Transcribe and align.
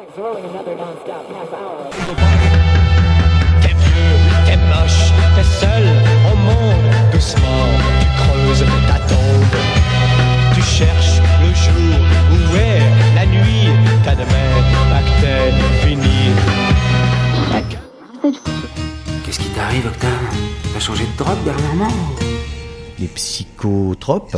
T'es 0.00 0.06
vieux, 3.68 4.16
t'es 4.46 4.56
moche, 4.56 5.12
t'es 5.34 5.44
seul 5.44 5.84
au 6.32 6.36
monde. 6.36 6.88
Doucement, 7.12 7.66
tu 8.00 8.06
creuses 8.16 8.64
ta 8.88 8.98
tombe. 9.00 9.56
Tu 10.54 10.62
cherches 10.62 11.20
le 11.42 11.54
jour, 11.54 12.00
où 12.32 12.56
est 12.56 12.80
la 13.14 13.26
nuit 13.26 13.68
T'admets 14.02 14.24
que 14.24 15.20
t'es 15.20 15.86
fini. 15.86 16.32
Qu'est-ce 19.24 19.38
qui 19.38 19.48
t'arrive, 19.50 19.86
Octave? 19.86 20.10
T'as 20.72 20.80
changé 20.80 21.04
de 21.04 21.16
drogue 21.18 21.44
dernièrement? 21.44 21.92
Les 22.98 23.08
psychotropes, 23.08 24.34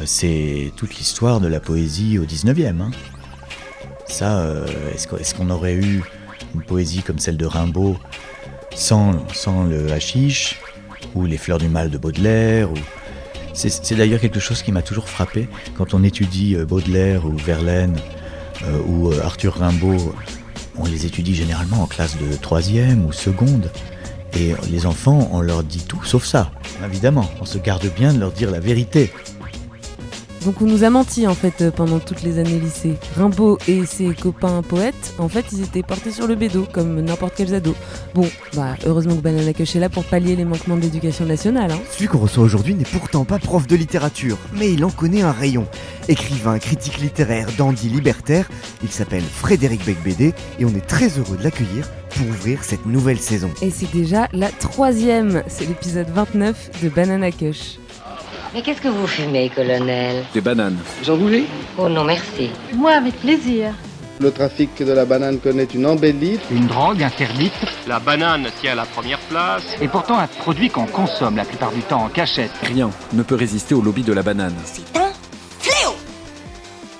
euh, 0.00 0.04
c'est 0.06 0.72
toute 0.76 0.96
l'histoire 0.96 1.40
de 1.40 1.48
la 1.48 1.60
poésie 1.60 2.18
au 2.18 2.24
19e. 2.24 2.80
hein. 2.80 2.90
Ça, 4.08 4.38
euh, 4.38 4.66
est-ce 4.94 5.34
qu'on 5.34 5.50
aurait 5.50 5.74
eu 5.74 6.02
une 6.54 6.62
poésie 6.62 7.02
comme 7.02 7.18
celle 7.18 7.36
de 7.36 7.46
Rimbaud 7.46 7.96
sans, 8.74 9.12
le 9.68 9.90
hashish 9.92 10.60
ou 11.14 11.24
les 11.24 11.38
fleurs 11.38 11.58
du 11.58 11.68
mal 11.68 11.90
de 11.90 11.98
Baudelaire. 11.98 12.68
C'est 13.54 13.94
d'ailleurs 13.94 14.20
quelque 14.20 14.40
chose 14.40 14.62
qui 14.62 14.70
m'a 14.70 14.82
toujours 14.82 15.08
frappé 15.08 15.48
quand 15.76 15.94
on 15.94 16.02
étudie 16.02 16.56
euh, 16.56 16.66
Baudelaire 16.66 17.24
ou 17.24 17.34
Verlaine 17.36 17.96
euh, 18.64 18.78
ou 18.86 19.12
Arthur 19.12 19.54
Rimbaud. 19.54 20.14
On 20.76 20.84
les 20.84 21.06
étudie 21.06 21.34
généralement 21.34 21.82
en 21.82 21.86
classe 21.86 22.18
de 22.18 22.36
troisième 22.36 23.06
ou 23.06 23.12
seconde. 23.12 23.70
Et 24.38 24.52
les 24.70 24.84
enfants, 24.84 25.30
on 25.32 25.40
leur 25.40 25.62
dit 25.62 25.84
tout 25.88 26.04
sauf 26.04 26.26
ça. 26.26 26.50
Évidemment, 26.84 27.30
on 27.40 27.46
se 27.46 27.56
garde 27.56 27.86
bien 27.96 28.12
de 28.12 28.20
leur 28.20 28.32
dire 28.32 28.50
la 28.50 28.60
vérité. 28.60 29.10
Donc 30.46 30.62
on 30.62 30.66
nous 30.66 30.84
a 30.84 30.90
menti 30.90 31.26
en 31.26 31.34
fait 31.34 31.60
euh, 31.60 31.70
pendant 31.72 31.98
toutes 31.98 32.22
les 32.22 32.38
années 32.38 32.60
lycée. 32.60 32.94
Rimbaud 33.16 33.58
et 33.66 33.84
ses 33.84 34.14
copains 34.14 34.62
poètes, 34.62 35.12
en 35.18 35.28
fait 35.28 35.46
ils 35.50 35.62
étaient 35.62 35.82
portés 35.82 36.12
sur 36.12 36.28
le 36.28 36.36
bédo 36.36 36.68
comme 36.72 37.00
n'importe 37.00 37.34
quel 37.36 37.52
ado. 37.52 37.74
Bon, 38.14 38.28
bah 38.54 38.76
heureusement 38.86 39.16
que 39.16 39.22
Banana 39.22 39.52
Cush 39.52 39.74
est 39.74 39.80
là 39.80 39.88
pour 39.88 40.04
pallier 40.04 40.36
les 40.36 40.44
manquements 40.44 40.76
de 40.76 40.82
l'éducation 40.82 41.24
nationale. 41.24 41.72
Hein. 41.72 41.80
Celui 41.90 42.06
qu'on 42.06 42.18
reçoit 42.18 42.44
aujourd'hui 42.44 42.76
n'est 42.76 42.84
pourtant 42.84 43.24
pas 43.24 43.40
prof 43.40 43.66
de 43.66 43.74
littérature, 43.74 44.38
mais 44.52 44.72
il 44.72 44.84
en 44.84 44.90
connaît 44.90 45.22
un 45.22 45.32
rayon. 45.32 45.66
Écrivain, 46.06 46.60
critique 46.60 46.98
littéraire, 46.98 47.48
dandy 47.58 47.88
libertaire, 47.88 48.48
il 48.84 48.90
s'appelle 48.92 49.24
Frédéric 49.24 49.84
Becbédé 49.84 50.32
et 50.60 50.64
on 50.64 50.74
est 50.76 50.86
très 50.86 51.08
heureux 51.18 51.36
de 51.36 51.42
l'accueillir 51.42 51.90
pour 52.10 52.28
ouvrir 52.28 52.62
cette 52.62 52.86
nouvelle 52.86 53.18
saison. 53.18 53.50
Et 53.62 53.70
c'est 53.70 53.90
déjà 53.92 54.28
la 54.32 54.50
troisième, 54.52 55.42
c'est 55.48 55.66
l'épisode 55.66 56.08
29 56.08 56.84
de 56.84 56.88
Banana 56.88 57.32
Cush. 57.32 57.78
Mais 58.56 58.62
qu'est-ce 58.62 58.80
que 58.80 58.88
vous 58.88 59.06
fumez, 59.06 59.50
colonel 59.50 60.24
Des 60.32 60.40
bananes. 60.40 60.78
Oh 61.76 61.88
non, 61.90 62.04
merci. 62.04 62.48
Moi, 62.72 62.92
avec 62.92 63.20
plaisir. 63.20 63.74
Le 64.18 64.30
trafic 64.30 64.70
de 64.82 64.92
la 64.92 65.04
banane 65.04 65.38
connaît 65.40 65.68
une 65.74 65.84
embellie. 65.84 66.38
Une 66.50 66.66
drogue 66.66 67.02
interdite 67.02 67.52
La 67.86 68.00
banane 68.00 68.46
tient 68.62 68.74
la 68.74 68.86
première 68.86 69.18
place. 69.28 69.62
et 69.82 69.88
pourtant 69.88 70.18
un 70.18 70.26
produit 70.26 70.70
qu'on 70.70 70.86
consomme 70.86 71.36
la 71.36 71.44
plupart 71.44 71.70
du 71.70 71.82
temps 71.82 72.04
en 72.04 72.08
cachette. 72.08 72.50
Rien 72.62 72.88
ne 73.12 73.22
peut 73.22 73.34
résister 73.34 73.74
au 73.74 73.82
lobby 73.82 74.02
de 74.02 74.14
la 74.14 74.22
banane. 74.22 74.54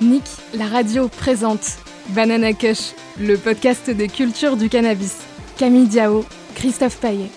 Nick, 0.03 0.25
la 0.53 0.67
radio 0.67 1.09
présente 1.09 1.79
Banana 2.11 2.53
Kush, 2.53 2.93
le 3.19 3.39
podcast 3.39 3.89
de 3.89 4.05
culture 4.05 4.59
du 4.59 4.69
cannabis. 4.69 5.17
Camille 5.57 5.87
Diao, 5.87 6.23
Christophe 6.55 6.99
Paillet. 6.99 7.31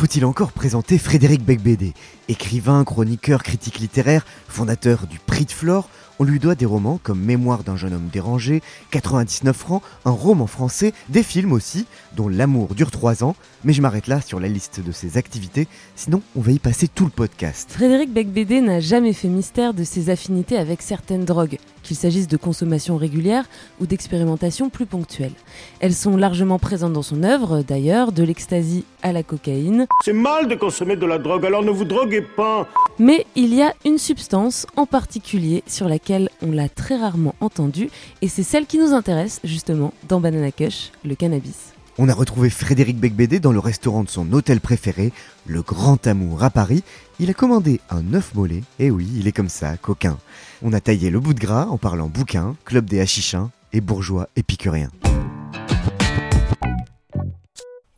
Faut-il 0.00 0.24
encore 0.24 0.52
présenter 0.52 0.96
Frédéric 0.96 1.44
Becbédé 1.44 1.92
Écrivain, 2.28 2.84
chroniqueur, 2.84 3.42
critique 3.42 3.80
littéraire, 3.80 4.24
fondateur 4.48 5.06
du 5.06 5.18
Prix 5.18 5.44
de 5.44 5.50
Flore, 5.50 5.90
on 6.20 6.24
lui 6.24 6.38
doit 6.38 6.54
des 6.54 6.66
romans 6.66 7.00
comme 7.02 7.18
Mémoire 7.18 7.64
d'un 7.64 7.76
jeune 7.76 7.94
homme 7.94 8.10
dérangé, 8.12 8.60
99 8.90 9.56
francs, 9.56 9.82
un 10.04 10.10
roman 10.10 10.46
français, 10.46 10.92
des 11.08 11.22
films 11.22 11.52
aussi, 11.52 11.86
dont 12.14 12.28
L'amour 12.28 12.74
dure 12.74 12.90
3 12.90 13.24
ans, 13.24 13.34
mais 13.64 13.72
je 13.72 13.80
m'arrête 13.80 14.06
là 14.06 14.20
sur 14.20 14.38
la 14.38 14.46
liste 14.46 14.84
de 14.84 14.92
ses 14.92 15.16
activités, 15.16 15.66
sinon 15.96 16.20
on 16.36 16.42
va 16.42 16.52
y 16.52 16.58
passer 16.58 16.88
tout 16.88 17.04
le 17.04 17.10
podcast. 17.10 17.70
Frédéric 17.72 18.12
Becbédé 18.12 18.60
n'a 18.60 18.80
jamais 18.80 19.14
fait 19.14 19.28
mystère 19.28 19.72
de 19.72 19.82
ses 19.82 20.10
affinités 20.10 20.58
avec 20.58 20.82
certaines 20.82 21.24
drogues, 21.24 21.56
qu'il 21.82 21.96
s'agisse 21.96 22.28
de 22.28 22.36
consommation 22.36 22.98
régulière 22.98 23.46
ou 23.80 23.86
d'expérimentation 23.86 24.68
plus 24.68 24.84
ponctuelle. 24.84 25.32
Elles 25.80 25.94
sont 25.94 26.18
largement 26.18 26.58
présentes 26.58 26.92
dans 26.92 27.02
son 27.02 27.22
œuvre, 27.22 27.62
d'ailleurs, 27.62 28.12
de 28.12 28.22
l'ecstasy 28.22 28.84
à 29.02 29.12
la 29.12 29.22
cocaïne, 29.22 29.86
C'est 30.04 30.12
mal 30.12 30.48
de 30.48 30.54
consommer 30.54 30.96
de 30.96 31.06
la 31.06 31.16
drogue, 31.16 31.46
alors 31.46 31.62
ne 31.62 31.70
vous 31.70 31.86
droguez 31.86 32.20
pas. 32.20 32.68
mais 32.98 33.24
il 33.36 33.54
y 33.54 33.62
a 33.62 33.72
une 33.86 33.96
substance 33.96 34.66
en 34.76 34.84
particulier 34.84 35.64
sur 35.66 35.88
laquelle 35.88 36.09
on 36.42 36.52
l'a 36.52 36.68
très 36.68 36.96
rarement 36.96 37.34
entendue, 37.40 37.90
et 38.22 38.28
c'est 38.28 38.42
celle 38.42 38.66
qui 38.66 38.78
nous 38.78 38.92
intéresse 38.92 39.40
justement 39.44 39.92
dans 40.08 40.20
Banana 40.20 40.50
Kush, 40.50 40.92
le 41.04 41.14
cannabis. 41.14 41.72
On 41.98 42.08
a 42.08 42.14
retrouvé 42.14 42.50
Frédéric 42.50 42.98
Becbédé 42.98 43.40
dans 43.40 43.52
le 43.52 43.58
restaurant 43.58 44.04
de 44.04 44.08
son 44.08 44.32
hôtel 44.32 44.60
préféré, 44.60 45.12
le 45.46 45.62
Grand 45.62 46.06
Amour 46.06 46.42
à 46.42 46.50
Paris. 46.50 46.82
Il 47.18 47.28
a 47.30 47.34
commandé 47.34 47.80
un 47.90 48.14
œuf 48.14 48.34
mollet, 48.34 48.62
et 48.78 48.90
oui, 48.90 49.08
il 49.16 49.26
est 49.26 49.32
comme 49.32 49.48
ça, 49.48 49.76
coquin. 49.76 50.18
On 50.62 50.72
a 50.72 50.80
taillé 50.80 51.10
le 51.10 51.20
bout 51.20 51.34
de 51.34 51.40
gras 51.40 51.66
en 51.66 51.78
parlant 51.78 52.08
bouquin, 52.08 52.56
club 52.64 52.86
des 52.86 53.00
hachichins 53.00 53.50
et 53.72 53.80
bourgeois 53.80 54.28
épicuriens. 54.36 54.90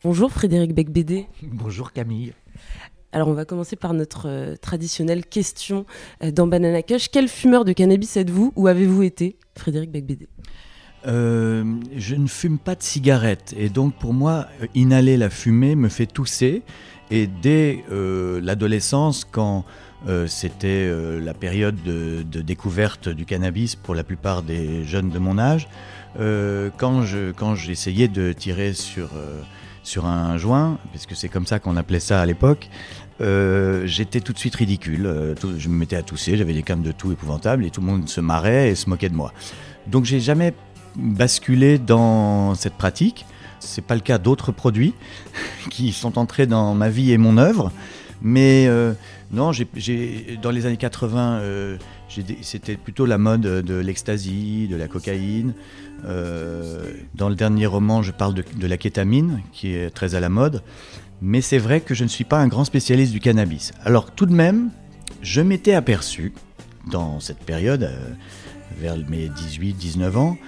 Bonjour 0.04 0.32
Frédéric 0.32 0.74
Becbédé. 0.74 1.28
Bonjour 1.42 1.92
Camille. 1.92 2.32
Alors 3.14 3.28
on 3.28 3.34
va 3.34 3.44
commencer 3.44 3.76
par 3.76 3.92
notre 3.92 4.26
euh, 4.26 4.56
traditionnelle 4.56 5.26
question 5.26 5.84
euh, 6.22 6.30
dans 6.30 6.46
Banana 6.46 6.82
Kush. 6.82 7.10
Quel 7.10 7.28
fumeur 7.28 7.66
de 7.66 7.74
cannabis 7.74 8.16
êtes-vous 8.16 8.54
ou 8.56 8.68
avez-vous 8.68 9.02
été, 9.02 9.36
Frédéric 9.54 9.90
Becbédé? 9.90 10.28
Euh, 11.06 11.62
je 11.94 12.14
ne 12.14 12.26
fume 12.26 12.58
pas 12.58 12.74
de 12.74 12.82
cigarette 12.82 13.54
et 13.58 13.68
donc 13.68 13.94
pour 13.96 14.14
moi, 14.14 14.46
inhaler 14.74 15.18
la 15.18 15.28
fumée 15.28 15.76
me 15.76 15.90
fait 15.90 16.06
tousser. 16.06 16.62
Et 17.10 17.26
dès 17.26 17.84
l'adolescence, 17.90 19.26
quand 19.30 19.66
c'était 20.26 20.90
la 21.20 21.34
période 21.34 21.76
de, 21.82 22.22
découverte 22.40 23.10
du 23.10 23.26
cannabis 23.26 23.76
pour 23.76 23.94
la 23.94 24.02
plupart 24.02 24.42
des 24.42 24.84
jeunes 24.84 25.10
de 25.10 25.18
mon 25.18 25.38
âge, 25.38 25.68
quand 26.16 27.02
je 27.02 27.32
quand 27.32 27.54
j'essayais 27.54 28.08
de 28.08 28.32
tirer 28.32 28.72
sur 28.72 29.10
sur 29.82 30.06
un 30.06 30.37
joint, 30.38 30.78
parce 30.93 31.06
que 31.06 31.15
c'est 31.15 31.28
comme 31.28 31.47
ça 31.47 31.59
qu'on 31.59 31.76
appelait 31.76 32.00
ça 32.00 32.20
à 32.20 32.26
l'époque, 32.26 32.69
euh, 33.20 33.82
j'étais 33.87 34.20
tout 34.20 34.32
de 34.32 34.38
suite 34.38 34.54
ridicule. 34.56 35.06
Euh, 35.06 35.34
je 35.59 35.69
me 35.69 35.75
mettais 35.75 35.97
à 35.97 36.03
tousser, 36.03 36.37
j'avais 36.37 36.54
des 36.54 36.62
cannes 36.62 36.82
de 36.82 36.93
tout 36.93 37.12
épouvantables 37.12 37.65
et 37.65 37.70
tout 37.70 37.81
le 37.81 37.87
monde 37.87 38.09
se 38.09 38.20
marrait 38.20 38.70
et 38.70 38.75
se 38.75 38.88
moquait 38.88 39.09
de 39.09 39.15
moi. 39.15 39.32
Donc 39.87 40.04
j'ai 40.04 40.20
jamais 40.20 40.54
basculé 40.97 41.78
dans 41.78 42.54
cette 42.54 42.75
pratique. 42.75 43.26
C'est 43.60 43.84
pas 43.84 43.94
le 43.94 44.00
cas 44.00 44.19
d'autres 44.19 44.50
produits 44.53 44.94
qui 45.70 45.93
sont 45.93 46.19
entrés 46.19 46.47
dans 46.47 46.75
ma 46.75 46.88
vie 46.88 47.12
et 47.12 47.19
mon 47.19 47.37
œuvre. 47.38 47.70
Mais 48.22 48.66
euh, 48.69 48.93
non, 49.32 49.50
j'ai- 49.53 50.38
dans 50.41 50.50
les 50.50 50.66
années 50.66 50.76
80, 50.76 51.38
euh, 51.41 51.76
j'ai 51.76 51.78
des- 51.78 52.01
c'était 52.42 52.76
plutôt 52.76 53.06
la 53.06 53.18
mode 53.18 53.42
de 53.42 53.74
l'ecstasy, 53.74 54.68
de 54.68 54.76
la 54.76 54.88
cocaïne. 54.88 55.54
Euh, 56.04 56.92
dans 57.14 57.28
le 57.28 57.34
dernier 57.34 57.66
roman, 57.66 58.02
je 58.02 58.12
parle 58.12 58.34
de, 58.34 58.66
la 58.66 58.76
kétamine, 58.76 59.40
qui 59.52 59.74
est 59.74 59.90
très 59.90 60.14
à 60.14 60.20
la 60.20 60.28
mode. 60.28 60.62
Mais 61.20 61.40
c'est 61.40 61.58
vrai 61.58 61.80
que 61.80 61.94
je 61.94 62.04
ne 62.04 62.08
suis 62.08 62.24
pas 62.24 62.38
un 62.38 62.48
grand 62.48 62.64
spécialiste 62.64 63.12
du 63.12 63.20
cannabis. 63.20 63.72
Alors 63.84 64.10
tout 64.10 64.26
de 64.26 64.32
même, 64.32 64.70
je 65.22 65.40
m'étais 65.40 65.74
aperçu, 65.74 66.32
dans 66.90 67.20
cette 67.20 67.38
période, 67.38 67.84
euh, 67.84 68.10
vers 68.80 68.96
mes 69.08 69.28
18-19 69.28 70.16
ans, 70.16 70.38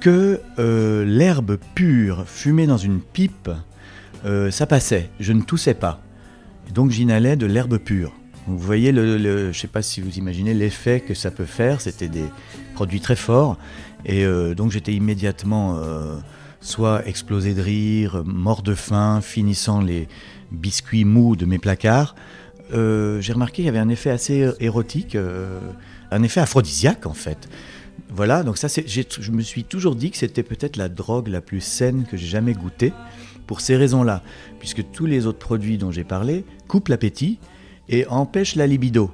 que 0.00 0.40
euh, 0.58 1.04
l'herbe 1.04 1.58
pure 1.74 2.24
fumée 2.26 2.66
dans 2.66 2.76
une 2.76 3.00
pipe, 3.00 3.50
ça 4.50 4.66
passait. 4.66 5.10
Je 5.18 5.32
ne 5.32 5.42
toussais 5.42 5.74
pas. 5.74 6.00
Donc 6.72 6.92
j'inhalais 6.92 7.34
de 7.34 7.44
l'herbe 7.44 7.78
pure. 7.78 8.12
Vous 8.46 8.58
voyez, 8.58 8.92
je 8.92 9.46
ne 9.46 9.52
sais 9.52 9.68
pas 9.68 9.82
si 9.82 10.00
vous 10.00 10.18
imaginez 10.18 10.52
l'effet 10.52 11.00
que 11.00 11.14
ça 11.14 11.30
peut 11.30 11.44
faire. 11.44 11.80
C'était 11.80 12.08
des 12.08 12.24
produits 12.74 13.00
très 13.00 13.16
forts. 13.16 13.56
Et 14.04 14.24
euh, 14.24 14.54
donc 14.54 14.72
j'étais 14.72 14.92
immédiatement 14.92 15.76
euh, 15.78 16.16
soit 16.60 17.06
explosé 17.06 17.54
de 17.54 17.62
rire, 17.62 18.22
mort 18.26 18.62
de 18.62 18.74
faim, 18.74 19.20
finissant 19.22 19.80
les 19.80 20.08
biscuits 20.50 21.04
mous 21.04 21.36
de 21.36 21.46
mes 21.46 21.58
placards. 21.58 22.16
Euh, 22.74 23.20
J'ai 23.20 23.32
remarqué 23.32 23.56
qu'il 23.56 23.66
y 23.66 23.68
avait 23.68 23.78
un 23.78 23.88
effet 23.88 24.10
assez 24.10 24.50
érotique, 24.58 25.16
un 26.10 26.22
effet 26.22 26.40
aphrodisiaque 26.40 27.06
en 27.06 27.14
fait. 27.14 27.48
Voilà, 28.14 28.42
donc 28.42 28.58
ça, 28.58 28.68
je 28.68 29.30
me 29.30 29.40
suis 29.40 29.64
toujours 29.64 29.94
dit 29.94 30.10
que 30.10 30.18
c'était 30.18 30.42
peut-être 30.42 30.76
la 30.76 30.88
drogue 30.88 31.28
la 31.28 31.40
plus 31.40 31.60
saine 31.60 32.04
que 32.10 32.16
j'ai 32.16 32.26
jamais 32.26 32.52
goûtée, 32.52 32.92
pour 33.46 33.60
ces 33.60 33.76
raisons-là, 33.76 34.22
puisque 34.58 34.90
tous 34.92 35.06
les 35.06 35.26
autres 35.26 35.38
produits 35.38 35.78
dont 35.78 35.90
j'ai 35.90 36.04
parlé 36.04 36.44
coupent 36.68 36.88
l'appétit 36.88 37.38
et 37.88 38.06
empêchent 38.06 38.56
la 38.56 38.66
libido. 38.66 39.10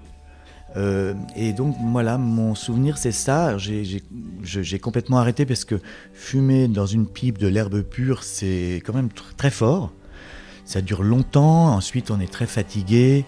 Euh, 0.76 1.15
et 1.35 1.53
donc 1.53 1.75
voilà, 1.93 2.19
mon 2.19 2.55
souvenir 2.55 2.99
c'est 2.99 3.12
ça. 3.12 3.56
J'ai- 3.59 4.03
complètement 4.81 5.19
arrêté 5.19 5.47
parce 5.47 5.65
que 5.65 5.81
fumer 6.12 6.69
dans 6.69 6.87
une 6.87 7.06
pipe 7.06 7.38
de 7.38 7.49
l'herbe 7.49 7.82
pure, 7.82 8.23
c'est 8.23 8.82
quand 8.85 8.93
même 8.94 9.09
tr- 9.09 9.35
très 9.37 9.50
fort. 9.50 9.93
Ça 10.65 10.82
dure 10.82 11.03
longtemps, 11.03 11.75
ensuite 11.75 12.11
on 12.11 12.20
est 12.20 12.31
très 12.31 12.47
fatigué, 12.47 13.25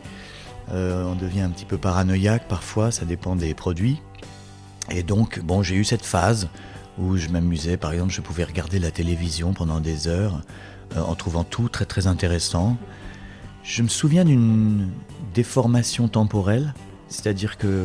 euh, 0.72 1.04
on 1.10 1.14
devient 1.16 1.40
un 1.40 1.48
petit 1.50 1.64
peu 1.64 1.78
paranoïaque 1.78 2.46
parfois, 2.48 2.90
ça 2.90 3.06
dépend 3.06 3.34
des 3.36 3.54
produits. 3.54 4.00
Et 4.90 5.02
donc, 5.02 5.40
bon, 5.40 5.62
j'ai 5.62 5.76
eu 5.76 5.84
cette 5.84 6.04
phase 6.04 6.48
où 6.98 7.16
je 7.16 7.28
m'amusais. 7.28 7.76
Par 7.76 7.92
exemple, 7.92 8.12
je 8.12 8.20
pouvais 8.20 8.44
regarder 8.44 8.78
la 8.78 8.90
télévision 8.90 9.52
pendant 9.54 9.80
des 9.80 10.08
heures 10.08 10.42
euh, 10.96 11.00
en 11.00 11.14
trouvant 11.14 11.44
tout 11.44 11.68
très 11.68 11.86
très 11.86 12.06
intéressant. 12.06 12.76
Je 13.62 13.82
me 13.82 13.88
souviens 13.88 14.24
d'une 14.24 14.90
déformation 15.34 16.08
temporelle, 16.08 16.74
c'est-à-dire 17.08 17.58
que 17.58 17.84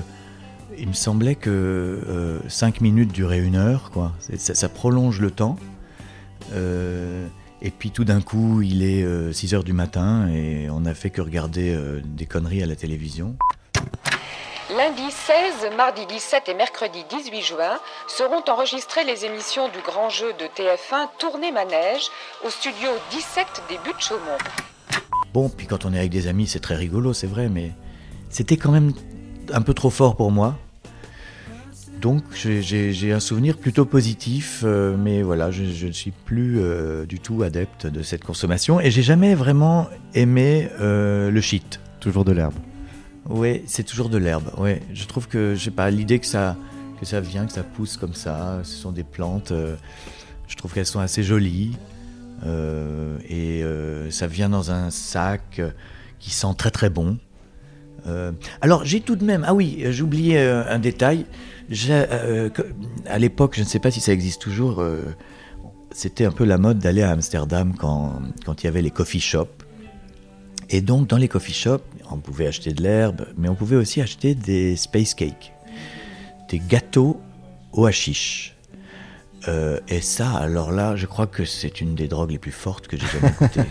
il 0.78 0.88
me 0.88 0.94
semblait 0.94 1.36
que 1.36 2.42
5 2.50 2.82
minutes 2.82 3.12
duraient 3.12 3.40
une 3.40 3.56
heure, 3.56 3.92
quoi. 3.92 4.12
Ça, 4.38 4.68
prolonge 4.68 5.22
le 5.22 5.32
temps. 5.32 5.58
Et 7.66 7.72
puis 7.72 7.90
tout 7.92 8.04
d'un 8.04 8.22
coup, 8.22 8.62
il 8.62 8.84
est 8.84 9.34
6 9.34 9.54
euh, 9.54 9.58
heures 9.58 9.64
du 9.64 9.74
matin 9.74 10.28
et 10.28 10.70
on 10.70 10.82
n'a 10.82 10.94
fait 10.94 11.10
que 11.10 11.22
regarder 11.22 11.74
euh, 11.74 12.00
des 12.04 12.28
conneries 12.28 12.62
à 12.62 12.68
la 12.68 12.76
télévision. 12.76 13.36
Lundi 14.76 15.10
16, 15.10 15.76
mardi 15.76 16.06
17 16.06 16.50
et 16.50 16.54
mercredi 16.54 17.04
18 17.10 17.42
juin 17.42 17.80
seront 18.08 18.44
enregistrées 18.50 19.04
les 19.04 19.26
émissions 19.26 19.70
du 19.70 19.80
grand 19.80 20.10
jeu 20.10 20.34
de 20.34 20.46
TF1 20.46 21.08
Tournée 21.18 21.52
Manège 21.52 22.10
au 22.44 22.50
studio 22.50 22.90
17 23.12 23.64
des 23.70 23.78
Buttes 23.80 24.00
Chaumont. 24.00 24.38
Bon, 25.36 25.50
puis 25.50 25.68
quand 25.68 25.84
on 25.84 25.92
est 25.92 26.00
avec 26.00 26.12
des 26.12 26.28
amis, 26.28 26.48
c'est 26.48 26.62
très 26.62 26.78
rigolo, 26.78 27.12
c'est 27.12 27.28
vrai, 27.28 27.50
mais 27.50 27.74
c'était 28.30 28.56
quand 28.56 28.72
même 28.72 28.94
un 29.52 29.62
peu 29.62 29.74
trop 29.74 29.90
fort 29.90 30.16
pour 30.16 30.32
moi. 30.32 30.58
Donc 32.02 32.24
j'ai 32.34 33.12
un 33.12 33.20
souvenir 33.20 33.58
plutôt 33.58 33.84
positif, 33.84 34.62
euh, 34.64 34.96
mais 34.98 35.24
voilà, 35.24 35.52
je 35.52 35.88
ne 35.88 35.92
suis 35.92 36.12
plus 36.12 36.62
euh, 36.62 37.06
du 37.06 37.20
tout 37.20 37.44
adepte 37.44 37.86
de 37.86 38.02
cette 38.02 38.24
consommation 38.24 38.80
et 38.80 38.90
j'ai 38.92 39.02
jamais 39.02 39.36
vraiment 39.36 39.90
aimé 40.14 40.70
euh, 40.80 41.30
le 41.30 41.42
shit. 41.42 41.82
Toujours 42.00 42.24
de 42.24 42.32
l'herbe. 42.32 42.56
Oui, 43.28 43.62
c'est 43.66 43.84
toujours 43.84 44.08
de 44.08 44.18
l'herbe. 44.18 44.50
Ouais, 44.58 44.82
je 44.94 45.04
trouve 45.04 45.28
que 45.28 45.54
j'ai 45.54 45.72
pas 45.72 45.90
l'idée 45.90 46.20
que 46.20 46.28
ça 46.28 46.56
que 46.98 47.06
ça 47.06 47.20
vient, 47.20 47.46
que 47.46 47.52
ça 47.52 47.64
pousse 47.64 47.98
comme 47.98 48.14
ça. 48.14 48.62
Ce 48.64 48.74
sont 48.74 48.94
des 48.94 49.04
plantes. 49.04 49.52
je 50.48 50.56
trouve 50.56 50.72
qu'elles 50.74 50.86
sont 50.86 51.02
assez 51.02 51.24
jolies 51.24 51.74
et 52.44 53.64
ça 54.10 54.28
vient 54.28 54.50
dans 54.50 54.72
un 54.72 54.90
sac 54.90 55.62
qui 56.20 56.32
sent 56.32 56.54
très 56.58 56.72
très 56.72 56.90
bon. 56.90 57.18
alors 58.62 58.86
j'ai 58.86 59.02
tout 59.02 59.16
de 59.16 59.26
même, 59.26 59.44
ah 59.48 59.54
oui, 59.54 59.84
j'ai 59.90 60.04
oublié 60.04 60.40
un 60.40 60.80
détail. 60.80 61.26
Euh, 61.90 62.50
à 63.06 63.20
l'époque, 63.20 63.56
je 63.56 63.62
ne 63.62 63.66
sais 63.66 63.80
pas 63.80 63.92
si 63.92 64.00
ça 64.00 64.14
existe 64.14 64.42
toujours, 64.42 64.82
euh, 64.82 65.02
c'était 65.92 66.26
un 66.26 66.32
peu 66.32 66.46
la 66.46 66.58
mode 66.58 66.80
d'aller 66.80 67.02
à 67.02 67.12
Amsterdam 67.12 67.74
quand, 67.78 68.22
quand 68.46 68.64
il 68.64 68.66
y 68.66 68.70
avait 68.70 68.82
les 68.82 68.92
coffee 68.92 69.20
shops. 69.20 69.66
Et 70.70 70.82
donc, 70.82 71.08
dans 71.08 71.18
les 71.18 71.28
coffee 71.28 71.54
shops, 71.54 71.84
on 72.12 72.18
pouvait 72.18 72.48
acheter 72.48 72.72
de 72.72 72.82
l'herbe, 72.82 73.28
mais 73.38 73.50
on 73.50 73.56
pouvait 73.56 73.76
aussi 73.76 74.02
acheter 74.02 74.36
des 74.36 74.76
space 74.76 75.14
cakes, 75.14 75.54
des 76.50 76.60
gâteaux 76.60 77.20
au 77.72 77.86
hashish. 77.86 78.55
Euh, 79.48 79.80
et 79.88 80.02
ça, 80.02 80.32
alors 80.32 80.72
là, 80.72 80.96
je 80.96 81.06
crois 81.06 81.28
que 81.28 81.46
c'est 81.46 81.82
une 81.82 81.96
des 81.96 82.08
drogues 82.08 82.32
les 82.32 82.40
plus 82.40 82.52
fortes 82.52 82.88
que 82.88 82.98
j'ai 82.98 83.06
jamais 83.08 83.34
goûtées. 83.40 83.62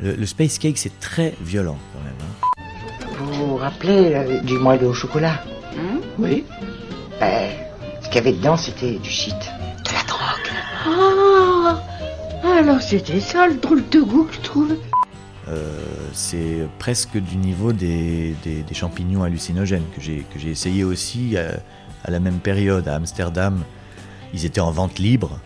le, 0.00 0.26
space 0.26 0.58
cake, 0.58 0.76
c'est 0.78 1.00
très 1.00 1.34
violent 1.40 1.78
quand 1.92 2.04
même. 2.04 2.14
Hein. 2.20 3.16
Vous 3.18 3.46
vous 3.48 3.56
rappelez 3.56 4.40
du 4.42 4.58
moelleux 4.58 4.88
au 4.88 4.94
chocolat 4.94 5.42
hein? 5.76 6.00
Oui. 6.18 6.44
Ben, 7.20 7.50
ce 8.02 8.08
qu'il 8.08 8.16
y 8.16 8.18
avait 8.18 8.32
dedans, 8.32 8.56
c'était 8.56 8.98
du 8.98 9.08
shit. 9.08 9.34
De 9.34 9.92
la 9.92 10.02
drogue. 10.06 11.80
Ah 12.44 12.58
Alors 12.58 12.82
c'était 12.82 13.20
ça 13.20 13.46
le 13.46 13.54
drôle 13.54 13.88
de 13.88 14.00
goût 14.00 14.24
que 14.24 14.34
je 14.34 14.40
trouve. 14.40 14.76
Euh, 15.48 15.78
c'est 16.12 16.66
presque 16.78 17.16
du 17.16 17.36
niveau 17.36 17.72
des, 17.72 18.34
des, 18.44 18.74
champignons 18.74 19.22
hallucinogènes 19.22 19.84
que 19.94 20.00
j'ai 20.00 20.50
essayé 20.50 20.84
aussi 20.84 21.36
à, 21.36 21.60
à, 22.04 22.10
la 22.10 22.18
même 22.18 22.38
période 22.38 22.88
à 22.88 22.96
Amsterdam. 22.96 23.62
Ils 24.34 24.44
étaient 24.44 24.60
en 24.60 24.70
vente 24.70 24.98
libre, 24.98 25.40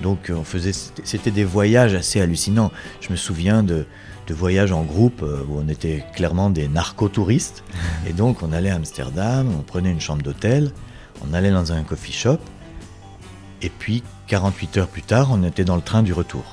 donc 0.00 0.32
on 0.34 0.44
faisait 0.44 0.72
c'était 0.72 1.30
des 1.30 1.44
voyages 1.44 1.94
assez 1.94 2.20
hallucinants. 2.22 2.72
Je 3.02 3.10
me 3.10 3.16
souviens 3.16 3.62
de, 3.62 3.84
de 4.26 4.34
voyages 4.34 4.72
en 4.72 4.84
groupe 4.84 5.22
euh, 5.22 5.42
où 5.48 5.58
on 5.58 5.68
était 5.68 6.02
clairement 6.14 6.48
des 6.48 6.68
narcotouristes 6.68 7.62
et 8.08 8.14
donc 8.14 8.42
on 8.42 8.52
allait 8.52 8.70
à 8.70 8.76
Amsterdam, 8.76 9.52
on 9.58 9.62
prenait 9.62 9.90
une 9.90 10.00
chambre 10.00 10.22
d'hôtel 10.22 10.72
on 11.28 11.34
allait 11.34 11.50
dans 11.50 11.72
un 11.72 11.82
coffee 11.82 12.12
shop, 12.12 12.38
et 13.60 13.70
puis 13.70 14.02
48 14.28 14.78
heures 14.78 14.88
plus 14.88 15.02
tard, 15.02 15.28
on 15.30 15.42
était 15.44 15.64
dans 15.64 15.76
le 15.76 15.82
train 15.82 16.02
du 16.02 16.12
retour. 16.12 16.44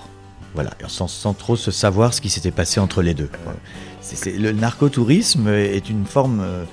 Voilà, 0.55 0.71
sans, 0.87 1.33
trop 1.33 1.55
se 1.55 1.71
savoir 1.71 2.13
ce 2.13 2.21
qui 2.21 2.29
s'était 2.29 2.51
passé 2.51 2.79
entre 2.79 3.01
les 3.01 3.13
deux. 3.13 3.29
le 4.25 4.51
narcotourisme 4.51 5.47
est 5.47 5.89
une 5.89 6.05
forme 6.05 6.41
euh, 6.41 6.65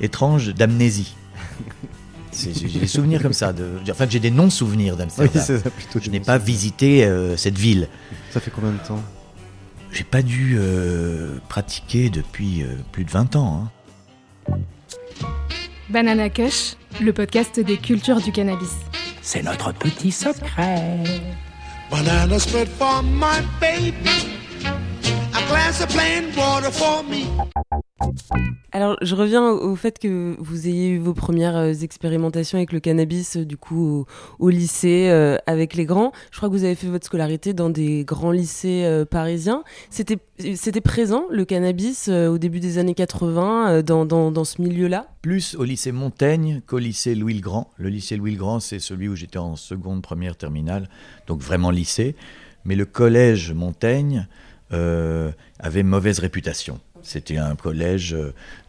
étrange 0.00 0.52
d'amnésie. 0.54 1.14
J'ai 2.42 2.78
des 2.78 2.86
souvenirs 2.86 3.22
comme 3.22 3.32
ça. 3.32 3.52
De, 3.52 3.68
enfin, 3.90 4.06
j'ai 4.08 4.20
des 4.20 4.30
non-souvenirs 4.30 4.96
d'Amsterdam. 4.96 5.62
je 6.00 6.10
n'ai 6.10 6.20
pas 6.20 6.38
visité 6.38 7.04
euh, 7.04 7.36
cette 7.36 7.58
ville. 7.58 7.88
Ça 8.30 8.40
fait 8.40 8.50
combien 8.50 8.72
de 8.72 8.78
temps? 8.78 9.02
J'ai 9.92 10.04
pas 10.04 10.22
dû 10.22 10.56
euh, 10.58 11.38
pratiquer 11.48 12.10
depuis 12.10 12.64
plus 12.92 13.04
de 13.04 13.10
20 13.10 13.36
ans. 13.36 13.68
Hein. 14.48 14.58
Banana 15.88 16.30
Kush, 16.30 16.76
le 17.00 17.12
podcast 17.12 17.58
des 17.58 17.76
cultures 17.76 18.20
du 18.20 18.30
cannabis. 18.30 18.76
C'est 19.22 19.42
notre 19.42 19.72
petit 19.72 20.12
secret. 20.12 21.02
Banana 21.90 22.38
spread 22.38 22.68
for 22.68 23.02
my 23.02 23.42
baby. 23.60 24.30
A 25.34 25.42
glass 25.48 25.80
of 25.80 25.88
plain 25.88 26.32
water 26.36 26.70
for 26.70 27.02
me. 27.02 27.26
Alors, 28.72 28.96
je 29.02 29.16
reviens 29.16 29.50
au 29.50 29.74
fait 29.74 29.98
que 29.98 30.36
vous 30.38 30.68
ayez 30.68 30.90
eu 30.90 30.98
vos 30.98 31.12
premières 31.12 31.56
euh, 31.56 31.72
expérimentations 31.72 32.56
avec 32.56 32.72
le 32.72 32.78
cannabis, 32.78 33.36
euh, 33.36 33.44
du 33.44 33.56
coup, 33.56 34.06
au, 34.38 34.48
lycée, 34.48 35.08
euh, 35.10 35.38
avec 35.46 35.74
les 35.74 35.84
grands. 35.84 36.12
Je 36.30 36.36
crois 36.36 36.48
que 36.48 36.54
vous 36.54 36.62
avez 36.62 36.76
fait 36.76 36.86
votre 36.86 37.04
scolarité 37.04 37.52
dans 37.52 37.68
des 37.68 38.04
grands 38.04 38.30
lycées 38.30 39.04
parisiens. 39.10 39.64
C'était, 39.90 40.16
présent, 40.80 41.24
le 41.30 41.44
cannabis, 41.44 42.08
au 42.08 42.38
début 42.38 42.60
des 42.60 42.78
années 42.78 42.94
80, 42.94 43.82
dans, 43.82 44.06
dans, 44.06 44.30
dans, 44.30 44.44
ce 44.44 44.62
milieu-là? 44.62 45.06
Plus 45.20 45.56
au 45.56 45.64
lycée 45.64 45.92
Montaigne 45.92 46.62
qu'au 46.66 46.78
lycée 46.78 47.14
Louis-le-Grand. 47.14 47.70
Le 47.76 47.88
lycée 47.88 48.16
Louis-le-Grand, 48.16 48.60
c'est 48.60 48.78
celui 48.78 49.08
où 49.08 49.16
j'étais 49.16 49.38
en 49.38 49.56
seconde, 49.56 50.02
première, 50.02 50.36
terminale, 50.36 50.88
donc 51.26 51.40
vraiment 51.40 51.70
lycée. 51.70 52.14
Mais 52.64 52.76
le 52.76 52.86
collège 52.86 53.52
Montaigne 53.52 54.28
avait 54.70 55.82
mauvaise 55.82 56.20
réputation. 56.20 56.80
C'était 57.02 57.38
un 57.38 57.56
collège 57.56 58.16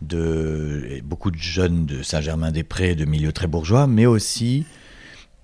de 0.01 1.01
beaucoup 1.03 1.31
de 1.31 1.37
jeunes 1.37 1.85
de 1.85 2.03
Saint-Germain-des-Prés, 2.03 2.95
de 2.95 3.05
milieux 3.05 3.31
très 3.33 3.47
bourgeois, 3.47 3.87
mais 3.87 4.05
aussi 4.05 4.65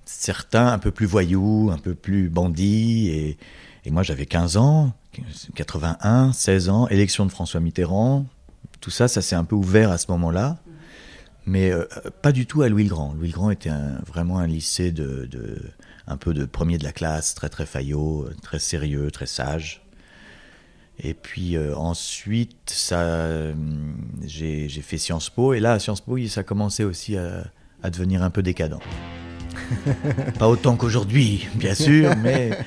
certains 0.07 0.67
un 0.67 0.79
peu 0.79 0.91
plus 0.91 1.05
voyous, 1.05 1.69
un 1.71 1.77
peu 1.77 1.93
plus 1.93 2.29
bandits. 2.29 3.09
Et, 3.09 3.91
moi, 3.91 4.03
j'avais 4.03 4.25
15 4.25 4.57
ans, 4.57 4.93
81, 5.55 6.33
16 6.33 6.69
ans, 6.69 6.87
élection 6.89 7.25
de 7.25 7.31
François 7.31 7.61
Mitterrand. 7.61 8.25
Tout 8.81 8.89
ça, 8.89 9.07
ça 9.07 9.21
s'est 9.21 9.35
un 9.35 9.45
peu 9.45 9.55
ouvert 9.55 9.91
à 9.91 9.97
ce 9.97 10.11
moment-là. 10.11 10.57
Mais 11.45 11.71
euh, 11.71 11.85
pas 12.21 12.33
du 12.33 12.45
tout 12.45 12.61
à 12.63 12.69
Louis-le-Grand. 12.69 13.13
Louis-le-Grand 13.13 13.51
était 13.51 13.71
vraiment 14.05 14.39
un 14.39 14.47
lycée 14.47 14.91
de, 14.91 15.29
un 16.05 16.17
peu 16.17 16.33
de 16.33 16.43
premier 16.43 16.77
de 16.77 16.83
la 16.83 16.91
classe, 16.91 17.33
très 17.33 17.47
très 17.47 17.65
faillot, 17.65 18.27
très 18.41 18.59
sérieux, 18.59 19.09
très 19.09 19.25
sage. 19.25 19.86
Et 20.99 21.13
puis 21.13 21.55
euh, 21.55 21.75
ensuite, 21.75 22.57
ça, 22.67 23.01
euh, 23.01 23.53
j'ai, 24.25 24.67
fait 24.69 24.97
Sciences 24.97 25.29
Po. 25.29 25.53
Et 25.53 25.59
là, 25.59 25.73
à 25.73 25.79
Sciences 25.79 26.01
Po, 26.01 26.17
ça 26.27 26.43
commençait 26.43 26.83
aussi 26.83 27.17
à, 27.17 27.43
à 27.83 27.89
devenir 27.89 28.23
un 28.23 28.29
peu 28.29 28.41
décadent. 28.41 28.79
Pas 30.39 30.47
autant 30.47 30.75
qu'aujourd'hui, 30.75 31.47
bien 31.55 31.75
sûr, 31.75 32.15
mais, 32.17 32.57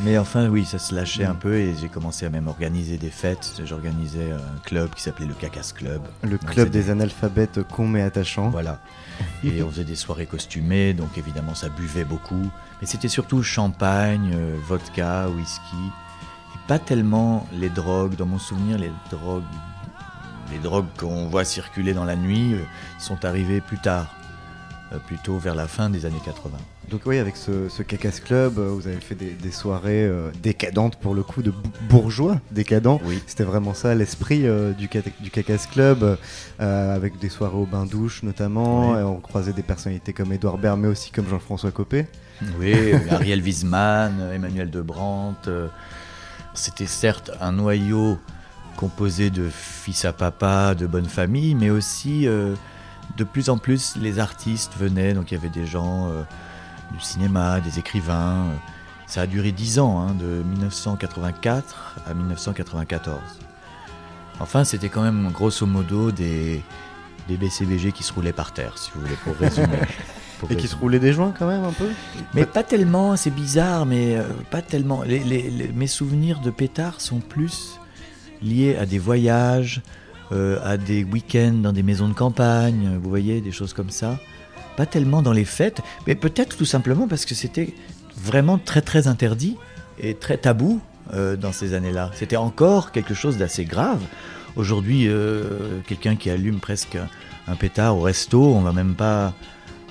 mais 0.00 0.18
enfin, 0.18 0.48
oui, 0.48 0.64
ça 0.64 0.78
se 0.78 0.94
lâchait 0.94 1.24
un 1.24 1.34
peu 1.34 1.54
et 1.54 1.74
j'ai 1.80 1.88
commencé 1.88 2.26
à 2.26 2.30
même 2.30 2.48
organiser 2.48 2.98
des 2.98 3.10
fêtes. 3.10 3.60
J'organisais 3.64 4.32
un 4.32 4.58
club 4.64 4.92
qui 4.94 5.02
s'appelait 5.02 5.26
le 5.26 5.34
Cacas 5.34 5.72
Club. 5.74 6.02
Le 6.22 6.38
club 6.38 6.70
des 6.70 6.90
analphabètes 6.90 7.62
cons 7.68 7.88
mais 7.88 8.02
attachants. 8.02 8.50
Voilà. 8.50 8.80
Et 9.44 9.62
on 9.62 9.70
faisait 9.70 9.84
des 9.84 9.96
soirées 9.96 10.26
costumées, 10.26 10.92
donc 10.92 11.16
évidemment, 11.16 11.54
ça 11.54 11.68
buvait 11.68 12.04
beaucoup. 12.04 12.50
Mais 12.80 12.86
c'était 12.86 13.08
surtout 13.08 13.42
champagne, 13.42 14.32
euh, 14.34 14.56
vodka, 14.66 15.28
whisky 15.30 15.76
pas 16.66 16.78
tellement 16.78 17.46
les 17.52 17.68
drogues. 17.68 18.16
Dans 18.16 18.26
mon 18.26 18.38
souvenir, 18.38 18.78
les 18.78 18.90
drogues, 19.10 19.42
les 20.52 20.58
drogues 20.58 20.86
qu'on 20.98 21.26
voit 21.26 21.44
circuler 21.44 21.94
dans 21.94 22.04
la 22.04 22.16
nuit 22.16 22.54
euh, 22.54 22.60
sont 22.98 23.24
arrivées 23.24 23.60
plus 23.60 23.78
tard, 23.78 24.14
euh, 24.92 24.98
plutôt 24.98 25.38
vers 25.38 25.54
la 25.54 25.68
fin 25.68 25.90
des 25.90 26.06
années 26.06 26.22
80. 26.24 26.56
Donc 26.90 27.00
oui, 27.04 27.18
avec 27.18 27.36
ce, 27.36 27.68
ce 27.68 27.82
Cacas 27.82 28.20
Club, 28.24 28.58
euh, 28.58 28.68
vous 28.68 28.86
avez 28.86 29.00
fait 29.00 29.16
des, 29.16 29.50
soirées 29.50 30.08
décadentes 30.40 30.96
pour 30.96 31.14
le 31.14 31.22
coup, 31.24 31.42
de 31.42 31.52
bourgeois 31.88 32.40
décadents. 32.52 33.00
Oui. 33.04 33.20
C'était 33.26 33.44
vraiment 33.44 33.74
ça 33.74 33.94
l'esprit 33.94 34.44
du, 34.78 34.88
du 35.20 35.30
Cacas 35.30 35.66
Club, 35.70 36.16
avec 36.58 37.18
des 37.18 37.28
soirées 37.28 37.56
au 37.56 37.66
bain-douche 37.66 38.22
notamment. 38.22 38.90
on 38.92 39.20
croisait 39.20 39.52
des 39.52 39.62
personnalités 39.62 40.12
comme 40.12 40.32
Edouard 40.32 40.58
Baird, 40.58 40.78
mais 40.78 40.88
aussi 40.88 41.10
comme 41.10 41.28
Jean-François 41.28 41.72
Copé. 41.72 42.06
Oui, 42.60 42.74
Ariel 43.10 43.42
Wiesman, 43.42 44.30
Emmanuel 44.32 44.70
Debrandt. 44.70 45.48
C'était 46.56 46.86
certes 46.86 47.30
un 47.40 47.52
noyau 47.52 48.18
composé 48.76 49.30
de 49.30 49.48
fils 49.48 50.04
à 50.04 50.12
papa, 50.12 50.74
de 50.74 50.86
bonne 50.86 51.08
famille, 51.08 51.54
mais 51.54 51.70
aussi 51.70 52.26
euh, 52.26 52.54
de 53.16 53.24
plus 53.24 53.50
en 53.50 53.58
plus 53.58 53.96
les 53.96 54.18
artistes 54.18 54.72
venaient, 54.78 55.14
donc 55.14 55.30
il 55.30 55.34
y 55.34 55.36
avait 55.36 55.50
des 55.50 55.66
gens 55.66 56.08
euh, 56.08 56.22
du 56.92 57.00
cinéma, 57.00 57.60
des 57.60 57.78
écrivains. 57.78 58.46
Ça 59.06 59.22
a 59.22 59.26
duré 59.26 59.52
dix 59.52 59.78
ans, 59.78 60.00
hein, 60.00 60.14
de 60.14 60.42
1984 60.42 61.96
à 62.06 62.14
1994. 62.14 63.20
Enfin, 64.40 64.64
c'était 64.64 64.88
quand 64.88 65.02
même 65.02 65.30
grosso 65.30 65.64
modo 65.66 66.10
des, 66.10 66.62
des 67.28 67.36
BCBG 67.36 67.92
qui 67.92 68.02
se 68.02 68.12
roulaient 68.12 68.32
par 68.32 68.52
terre, 68.52 68.76
si 68.76 68.90
vous 68.94 69.02
voulez, 69.02 69.16
pour 69.24 69.36
résumer. 69.36 69.68
Pour 70.38 70.50
Et 70.52 70.56
qui 70.56 70.68
se 70.68 70.76
roulaient 70.76 70.98
des 70.98 71.12
joints 71.12 71.32
quand 71.36 71.46
même 71.48 71.64
un 71.64 71.72
peu 71.72 71.88
Mais 72.34 72.44
pas 72.44 72.62
tellement, 72.62 73.16
c'est 73.16 73.30
bizarre, 73.30 73.86
mais 73.86 74.16
euh, 74.16 74.22
pas 74.50 74.60
tellement. 74.62 75.02
Les- 75.02 75.20
les- 75.20 75.50
les- 75.50 75.68
mes 75.68 75.86
souvenirs 75.86 76.40
de 76.40 76.50
pétards 76.50 77.00
sont 77.00 77.20
plus 77.20 77.78
liés 78.42 78.76
à 78.76 78.84
des 78.84 78.98
voyages, 78.98 79.80
euh, 80.32 80.58
à 80.64 80.76
des 80.76 81.04
week-ends 81.04 81.54
dans 81.62 81.72
des 81.72 81.82
maisons 81.82 82.08
de 82.08 82.12
campagne, 82.14 82.98
vous 83.02 83.08
voyez, 83.08 83.40
des 83.40 83.52
choses 83.52 83.72
comme 83.72 83.90
ça. 83.90 84.18
Pas 84.76 84.84
tellement 84.84 85.22
dans 85.22 85.32
les 85.32 85.46
fêtes, 85.46 85.80
mais 86.06 86.14
peut-être 86.14 86.56
tout 86.56 86.66
simplement 86.66 87.08
parce 87.08 87.24
que 87.24 87.34
c'était 87.34 87.72
vraiment 88.18 88.58
très 88.58 88.82
très 88.82 89.06
interdit 89.08 89.56
et 89.98 90.12
très 90.14 90.36
tabou 90.36 90.80
euh, 91.14 91.36
dans 91.36 91.52
ces 91.52 91.72
années-là. 91.72 92.10
C'était 92.14 92.36
encore 92.36 92.92
quelque 92.92 93.14
chose 93.14 93.38
d'assez 93.38 93.64
grave. 93.64 94.00
Aujourd'hui, 94.56 95.06
euh, 95.08 95.80
quelqu'un 95.86 96.16
qui 96.16 96.28
allume 96.28 96.58
presque 96.60 96.98
un 97.48 97.54
pétard 97.56 97.96
au 97.96 98.02
resto, 98.02 98.42
on 98.54 98.60
va 98.60 98.72
même 98.72 98.94
pas 98.94 99.32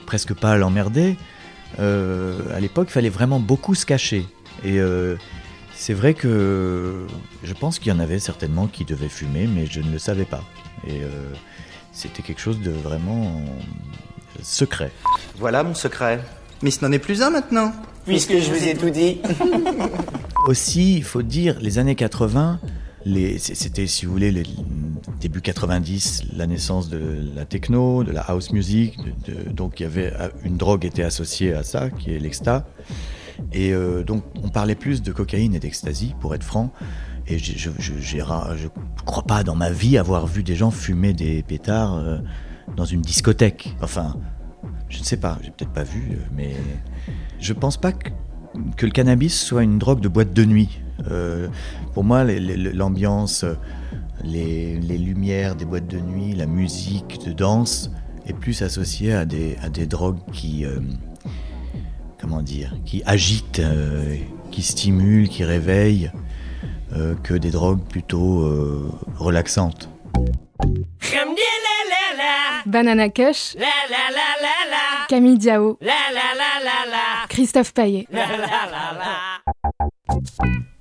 presque 0.05 0.33
pas 0.33 0.55
l'emmerder. 0.57 1.17
Euh, 1.79 2.39
à 2.55 2.59
l'époque, 2.59 2.87
il 2.89 2.93
fallait 2.93 3.09
vraiment 3.09 3.39
beaucoup 3.39 3.75
se 3.75 3.85
cacher. 3.85 4.25
Et 4.63 4.79
euh, 4.79 5.15
c'est 5.73 5.93
vrai 5.93 6.13
que 6.13 7.05
je 7.43 7.53
pense 7.53 7.79
qu'il 7.79 7.91
y 7.91 7.95
en 7.95 7.99
avait 7.99 8.19
certainement 8.19 8.67
qui 8.67 8.85
devaient 8.85 9.09
fumer, 9.09 9.47
mais 9.47 9.65
je 9.65 9.81
ne 9.81 9.91
le 9.91 9.99
savais 9.99 10.25
pas. 10.25 10.43
Et 10.87 11.01
euh, 11.03 11.09
c'était 11.91 12.21
quelque 12.23 12.39
chose 12.41 12.59
de 12.61 12.71
vraiment 12.71 13.41
secret. 14.41 14.91
Voilà 15.37 15.63
mon 15.63 15.73
secret. 15.73 16.21
Mais 16.61 16.71
ce 16.71 16.85
n'en 16.85 16.91
est 16.91 16.99
plus 16.99 17.21
un 17.21 17.29
maintenant. 17.29 17.73
Puisque 18.05 18.33
je 18.39 18.49
vous 18.51 18.63
ai 18.67 18.75
tout 18.75 18.89
dit. 18.91 19.17
Aussi, 20.47 20.97
il 20.97 21.03
faut 21.03 21.23
dire, 21.23 21.57
les 21.59 21.79
années 21.79 21.95
80, 21.95 22.59
les- 23.05 23.39
c- 23.39 23.55
c'était, 23.55 23.87
si 23.87 24.05
vous 24.05 24.11
voulez, 24.11 24.31
le 24.31 24.43
début 25.25 25.41
90, 25.41 26.25
la 26.37 26.45
naissance 26.45 26.87
de 26.87 27.01
la 27.35 27.45
techno, 27.45 28.03
de 28.03 28.11
la 28.11 28.21
house 28.21 28.51
music. 28.51 28.95
donc, 29.51 29.79
il 29.79 29.83
y 29.83 29.85
avait 29.87 30.13
euh, 30.13 30.29
une 30.43 30.55
drogue 30.55 30.85
était 30.85 31.01
associée 31.01 31.51
à 31.51 31.63
ça, 31.63 31.89
qui 31.89 32.13
est 32.13 32.19
l'exta. 32.19 32.67
Et 33.51 33.73
euh, 33.73 34.03
donc, 34.03 34.23
on 34.43 34.49
parlait 34.49 34.75
plus 34.75 35.01
de 35.01 35.11
cocaïne 35.11 35.55
et 35.55 35.59
d'ecstasy, 35.59 36.13
pour 36.19 36.35
être 36.35 36.43
franc. 36.43 36.71
Et 37.25 37.39
je 37.39 37.57
je 37.57 38.67
crois 39.03 39.23
pas 39.23 39.43
dans 39.43 39.55
ma 39.55 39.71
vie 39.71 39.97
avoir 39.97 40.27
vu 40.27 40.43
des 40.43 40.55
gens 40.55 40.69
fumer 40.69 41.13
des 41.13 41.41
pétards 41.41 41.95
euh, 41.95 42.19
dans 42.77 42.85
une 42.85 43.01
discothèque. 43.01 43.75
Enfin, 43.81 44.17
je 44.89 44.99
ne 44.99 45.03
sais 45.03 45.17
pas, 45.17 45.39
j'ai 45.41 45.49
peut-être 45.49 45.73
pas 45.73 45.85
vu, 45.85 46.19
mais 46.35 46.53
je 47.39 47.53
pense 47.53 47.77
pas 47.77 47.93
que, 47.93 48.09
que 48.77 48.85
le 48.85 48.91
cannabis 48.91 49.41
soit 49.41 49.63
une 49.63 49.79
drogue 49.79 50.01
de 50.01 50.07
boîte 50.07 50.33
de 50.33 50.45
nuit. 50.45 50.81
Pour 51.95 52.03
moi, 52.03 52.23
l'ambiance, 52.23 53.43
les, 54.25 54.79
les 54.79 54.97
lumières 54.97 55.55
des 55.55 55.65
boîtes 55.65 55.87
de 55.87 55.99
nuit, 55.99 56.33
la 56.33 56.45
musique 56.45 57.23
de 57.25 57.31
danse 57.31 57.91
est 58.27 58.33
plus 58.33 58.61
associée 58.61 59.13
à 59.13 59.25
des, 59.25 59.57
à 59.61 59.69
des 59.69 59.85
drogues 59.85 60.19
qui, 60.33 60.65
euh, 60.65 60.79
comment 62.19 62.41
dire, 62.41 62.73
qui 62.85 63.03
agitent, 63.05 63.59
euh, 63.59 64.17
qui 64.51 64.61
stimulent, 64.61 65.29
qui 65.29 65.43
réveillent, 65.43 66.11
euh, 66.93 67.15
que 67.23 67.33
des 67.33 67.51
drogues 67.51 67.83
plutôt 67.87 68.41
euh, 68.41 68.91
relaxantes. 69.17 69.89
Banana 72.65 73.09
Kush, 73.09 73.55
Camille 75.07 75.37
Diao, 75.37 75.77
Christophe 77.29 77.73
Paillet. 77.73 78.07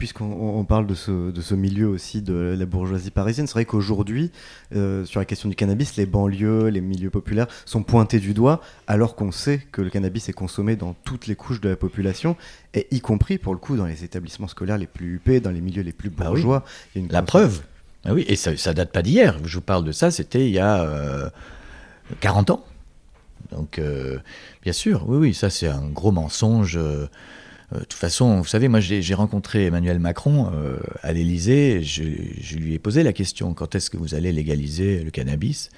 Puisqu'on 0.05 0.27
on- 0.27 0.59
on 0.59 0.65
parle 0.67 0.87
de 0.87 0.93
ce, 0.95 1.31
de 1.31 1.41
ce 1.41 1.55
milieu 1.55 1.89
aussi 1.89 2.21
de 2.21 2.55
la 2.59 2.67
bourgeoisie 2.67 3.11
parisienne, 3.11 3.47
c'est 3.47 3.55
vrai 3.55 3.65
qu'aujourd'hui, 3.65 4.31
euh, 4.77 5.07
sur 5.07 5.19
la 5.19 5.25
question 5.25 5.49
du 5.49 5.55
cannabis, 5.55 5.97
les 5.97 6.05
banlieues, 6.05 6.69
les 6.69 6.83
milieux 6.83 7.09
populaires 7.09 7.47
sont 7.65 7.83
pointés 7.83 8.19
du 8.21 8.35
doigt, 8.35 8.61
alors 8.87 9.17
qu'on 9.17 9.33
sait 9.33 9.63
que 9.73 9.81
le 9.81 9.89
cannabis 9.89 10.29
est 10.29 10.35
consommé 10.35 10.77
dans 10.77 10.95
toutes 11.05 11.27
les 11.27 11.37
couches 11.37 11.63
de 11.63 11.71
la 11.71 11.77
population, 11.77 12.37
et 12.75 12.87
y 12.91 13.01
compris 13.01 13.39
pour 13.39 13.55
le 13.55 13.59
coup 13.59 13.79
dans 13.79 13.87
les 13.87 14.05
établissements 14.05 14.47
scolaires 14.47 14.77
les 14.77 14.87
plus 14.87 15.15
huppés, 15.15 15.41
dans 15.41 15.51
les 15.51 15.63
milieux 15.63 15.83
les 15.83 15.93
plus 15.95 16.11
Bah 16.11 16.25
oui. 16.25 16.33
bourgeois. 16.33 16.65
Il 16.95 16.99
y 16.99 17.01
a 17.03 17.07
une 17.07 17.11
La 17.11 17.23
preuve. 17.23 17.63
Ah 18.05 18.13
oui, 18.13 18.27
et 18.29 18.37
ça, 18.37 18.55
ça 18.59 18.75
date 18.75 18.93
pas 18.93 19.01
d'hier. 19.01 19.39
Je 19.43 19.55
vous 19.57 19.63
parle 19.65 19.85
de 19.85 19.93
ça, 19.93 20.11
c'était 20.11 20.45
il 20.47 20.53
y 20.53 20.59
a 20.59 20.83
euh, 20.83 21.31
40 22.21 22.51
ans. 22.51 22.63
Donc, 23.53 23.79
euh, 23.79 24.19
bien 24.65 24.75
sûr, 24.75 25.09
oui, 25.09 25.17
oui, 25.17 25.33
ça 25.33 25.49
c'est 25.49 25.69
un 25.69 25.89
gros 25.89 26.13
mensonge. 26.13 26.77
euh, 26.77 27.07
de 27.81 27.85
toute 27.85 27.93
façon, 27.95 28.39
vous 28.39 28.47
savez, 28.47 28.69
moi 28.69 28.81
j'ai 28.81 29.15
rencontré 29.15 29.67
Emmanuel 29.67 29.99
Macron 29.99 30.51
euh, 30.55 30.79
à 31.03 31.13
l'Élysée. 31.13 31.83
Je, 31.83 32.03
je 32.41 32.57
lui 32.57 32.75
ai 32.75 32.79
posé 32.79 33.03
la 33.03 33.13
question 33.13 33.55
quand 33.55 33.75
est-ce 33.75 33.91
que 33.91 33.97
vous 33.97 34.15
allez 34.15 34.33
légaliser 34.33 35.03
le 35.03 35.11
cannabis? 35.11 35.71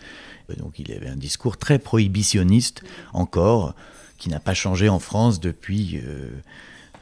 Euh, 0.51 0.55
Donc, 0.57 0.79
il 0.79 0.93
avait 0.93 1.09
un 1.09 1.17
discours 1.17 1.57
très 1.57 1.79
prohibitionniste 1.79 2.83
encore, 3.13 3.75
qui 4.19 4.29
n'a 4.29 4.41
pas 4.41 4.55
changé 4.55 4.89
en 4.89 4.99
France 4.99 5.41
depuis. 5.41 6.01
euh, 6.05 6.29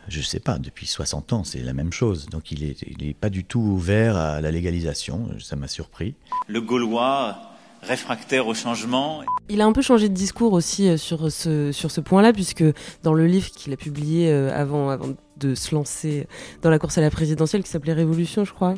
je 0.08 0.20
sais 0.20 0.40
pas, 0.40 0.58
depuis 0.58 0.86
60 0.86 1.32
ans, 1.32 1.44
c'est 1.44 1.60
la 1.62 1.72
même 1.72 1.90
chose. 1.92 2.26
Donc 2.26 2.52
il 2.52 2.62
est, 2.62 2.76
il 2.86 3.08
est 3.08 3.14
pas 3.14 3.30
du 3.30 3.42
tout 3.42 3.60
ouvert 3.60 4.16
à 4.18 4.42
la 4.42 4.50
légalisation, 4.50 5.30
ça 5.40 5.56
m'a 5.56 5.66
surpris. 5.66 6.14
Le 6.46 6.60
Gaulois, 6.60 7.53
réfractaire 7.86 8.46
au 8.46 8.54
changement. 8.54 9.22
Il 9.48 9.60
a 9.60 9.66
un 9.66 9.72
peu 9.72 9.82
changé 9.82 10.08
de 10.08 10.14
discours 10.14 10.52
aussi 10.52 10.88
euh, 10.88 10.96
sur 10.96 11.30
ce, 11.30 11.70
sur 11.72 11.90
ce 11.90 12.00
point-là, 12.00 12.32
puisque 12.32 12.64
dans 13.02 13.12
le 13.14 13.26
livre 13.26 13.50
qu'il 13.50 13.72
a 13.72 13.76
publié 13.76 14.30
euh, 14.30 14.50
avant, 14.58 14.88
avant 14.90 15.08
de 15.36 15.54
se 15.54 15.74
lancer 15.74 16.26
dans 16.62 16.70
la 16.70 16.78
course 16.78 16.96
à 16.96 17.00
la 17.00 17.10
présidentielle, 17.10 17.62
qui 17.62 17.68
s'appelait 17.68 17.92
Révolution, 17.92 18.44
je 18.44 18.52
crois, 18.52 18.74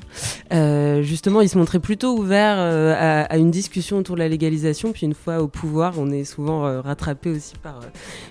euh, 0.52 1.02
justement, 1.02 1.40
il 1.42 1.48
se 1.48 1.58
montrait 1.58 1.78
plutôt 1.80 2.16
ouvert 2.18 2.56
euh, 2.58 2.94
à, 2.96 3.22
à 3.24 3.36
une 3.36 3.50
discussion 3.50 3.98
autour 3.98 4.14
de 4.16 4.20
la 4.20 4.28
légalisation. 4.28 4.92
Puis 4.92 5.06
une 5.06 5.14
fois 5.14 5.40
au 5.40 5.48
pouvoir, 5.48 5.94
on 5.98 6.10
est 6.10 6.24
souvent 6.24 6.66
euh, 6.66 6.80
rattrapé 6.80 7.30
aussi 7.30 7.54
par, 7.62 7.76
euh, 7.78 7.86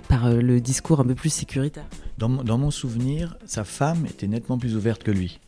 par 0.10 0.26
euh, 0.26 0.42
le 0.42 0.60
discours 0.60 1.00
un 1.00 1.06
peu 1.06 1.16
plus 1.16 1.30
sécuritaire. 1.30 1.86
Dans, 2.18 2.30
mon- 2.30 2.44
dans 2.44 2.58
mon 2.58 2.72
souvenir, 2.72 3.38
sa 3.46 3.64
femme 3.64 4.06
était 4.08 4.28
nettement 4.28 4.58
plus 4.58 4.76
ouverte 4.76 5.04
que 5.04 5.12
lui. 5.12 5.40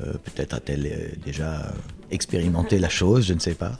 Euh, 0.00 0.12
Peut-être 0.24 0.54
a-t-elle 0.54 0.86
euh, 0.86 1.08
déjà 1.26 1.60
euh, 1.66 1.70
expérimenté 2.10 2.78
la 2.78 2.88
chose, 2.88 3.26
je 3.26 3.34
ne 3.34 3.40
sais 3.40 3.54
pas. 3.54 3.72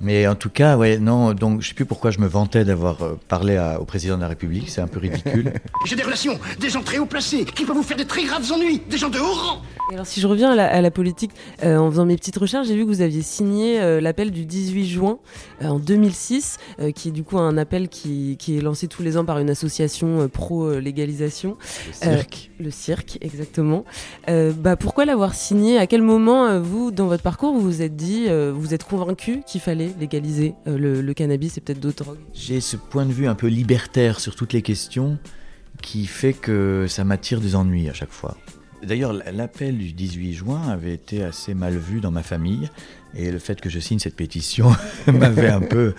Mais 0.00 0.26
en 0.28 0.34
tout 0.36 0.50
cas, 0.50 0.76
ouais, 0.76 0.98
non, 0.98 1.34
donc 1.34 1.60
je 1.60 1.68
sais 1.68 1.74
plus 1.74 1.84
pourquoi 1.84 2.10
je 2.12 2.20
me 2.20 2.26
vantais 2.28 2.64
d'avoir 2.64 3.02
euh, 3.02 3.18
parlé 3.28 3.56
à- 3.56 3.80
au 3.80 3.84
président 3.84 4.16
de 4.16 4.20
la 4.22 4.28
République, 4.28 4.68
c'est 4.70 4.80
un 4.80 4.86
peu 4.86 5.00
ridicule. 5.00 5.52
J'ai 5.86 5.96
des 5.96 6.04
relations, 6.04 6.38
des 6.60 6.68
gens 6.70 6.82
très 6.82 6.98
haut 6.98 7.06
placés, 7.06 7.44
qui 7.44 7.64
peuvent 7.64 7.74
vous 7.76 7.82
faire 7.82 7.96
de 7.96 8.04
très 8.04 8.22
graves 8.24 8.50
ennuis, 8.52 8.80
des 8.88 8.96
gens 8.96 9.08
de 9.08 9.18
haut 9.18 9.32
rang. 9.34 9.60
Et 9.90 9.94
alors 9.94 10.06
si 10.06 10.20
je 10.20 10.26
reviens 10.26 10.52
à 10.52 10.54
la, 10.54 10.66
à 10.72 10.80
la 10.82 10.90
politique, 10.90 11.30
euh, 11.64 11.78
en 11.78 11.90
faisant 11.90 12.04
mes 12.04 12.16
petites 12.16 12.36
recherches, 12.36 12.68
j'ai 12.68 12.76
vu 12.76 12.82
que 12.84 12.88
vous 12.90 13.00
aviez 13.00 13.22
signé 13.22 13.80
euh, 13.80 14.00
l'appel 14.00 14.30
du 14.30 14.44
18 14.44 14.86
juin 14.86 15.18
euh, 15.62 15.68
en 15.68 15.78
2006, 15.78 16.58
euh, 16.80 16.92
qui 16.92 17.08
est 17.08 17.12
du 17.12 17.24
coup 17.24 17.38
un 17.38 17.56
appel 17.56 17.88
qui, 17.88 18.36
qui 18.38 18.56
est 18.56 18.60
lancé 18.60 18.86
tous 18.86 19.02
les 19.02 19.16
ans 19.16 19.24
par 19.24 19.38
une 19.38 19.50
association 19.50 20.20
euh, 20.20 20.28
pro-légalisation. 20.28 21.56
Le 21.88 21.92
cirque. 21.92 22.50
le 22.60 22.70
cirque, 22.70 23.18
exactement. 23.20 23.84
Euh, 24.28 24.52
bah, 24.56 24.76
pourquoi 24.76 25.04
l'avoir 25.06 25.34
signé? 25.34 25.78
À 25.78 25.86
quel 25.86 26.02
moment, 26.02 26.44
euh, 26.46 26.60
vous, 26.60 26.90
dans 26.90 27.06
votre 27.06 27.22
parcours, 27.22 27.52
vous 27.54 27.60
vous 27.62 27.82
êtes 27.82 27.96
dit, 27.96 28.26
euh, 28.28 28.52
vous 28.54 28.74
êtes 28.74 28.84
convaincu 28.84 29.42
qu'il 29.46 29.60
fallait 29.60 29.87
légaliser 29.98 30.54
euh, 30.66 31.02
le, 31.02 31.14
cannabis 31.14 31.58
et 31.58 31.60
peut-être 31.60 31.80
d'autres 31.80 32.04
drogues 32.04 32.18
J'ai 32.34 32.60
ce 32.60 32.76
point 32.76 33.06
de 33.06 33.12
vue 33.12 33.26
un 33.26 33.34
peu 33.34 33.48
libertaire 33.48 34.20
sur 34.20 34.36
toutes 34.36 34.52
les 34.52 34.62
questions 34.62 35.18
qui 35.82 36.06
fait 36.06 36.32
que 36.32 36.86
ça 36.88 37.04
m'attire 37.04 37.40
des 37.40 37.54
ennuis 37.54 37.88
à 37.88 37.92
chaque 37.92 38.12
fois. 38.12 38.36
D'ailleurs, 38.82 39.12
l'appel 39.12 39.76
du 39.76 39.92
18 39.92 40.34
juin 40.34 40.68
avait 40.68 40.94
été 40.94 41.24
assez 41.24 41.52
mal 41.52 41.76
vu 41.76 42.00
dans 42.00 42.12
ma 42.12 42.22
famille 42.22 42.68
et 43.14 43.32
le 43.32 43.38
fait 43.38 43.60
que 43.60 43.68
je 43.68 43.80
signe 43.80 43.98
cette 43.98 44.14
pétition 44.14 44.70
m'avait 45.06 45.48
un 45.48 45.60
peu. 45.60 45.94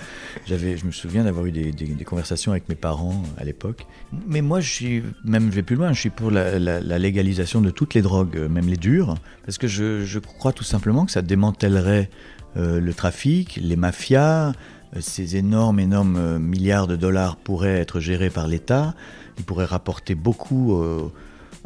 J'avais, 0.46 0.78
je 0.78 0.86
me 0.86 0.92
souviens 0.92 1.26
d'avoir 1.26 1.46
eu 1.46 1.52
des, 1.52 1.74
conversations 2.06 2.52
avec 2.52 2.70
mes 2.70 2.76
parents 2.76 3.22
à 3.38 3.44
l'époque. 3.44 3.86
Mais 4.28 4.42
moi, 4.42 4.62
je 4.62 4.70
suis 4.70 5.04
même, 5.26 5.50
je 5.50 5.56
vais 5.56 5.64
plus 5.64 5.76
loin. 5.76 5.92
Je 5.92 6.00
suis 6.00 6.10
pour 6.10 6.32
la, 6.32 6.58
légalisation 6.80 7.60
de 7.60 7.70
toutes 7.70 7.96
les 7.96 8.02
drogues, 8.02 8.38
même 8.50 8.68
les 8.68 8.78
dures, 8.78 9.16
parce 9.46 9.58
que 9.58 9.68
je, 9.68 10.06
je 10.06 10.20
crois 10.20 10.54
tout 10.54 10.64
simplement 10.64 11.06
que 11.06 11.12
ça 11.12 11.22
démantèlerait 11.22 12.10
euh, 12.58 12.80
le 12.80 12.94
trafic, 12.94 13.60
les 13.62 13.76
mafias. 13.76 14.50
Euh, 14.96 15.02
Ces 15.02 15.36
énormes, 15.36 15.80
énormes 15.80 16.18
euh, 16.18 16.40
milliards 16.40 16.88
de 16.88 16.96
dollars 16.96 17.36
pourraient 17.38 17.78
être 17.80 18.00
gérés 18.00 18.30
par 18.30 18.48
l'État. 18.48 18.96
Ils 19.38 19.44
pourraient 19.46 19.66
rapporter 19.66 20.16
beaucoup 20.16 20.74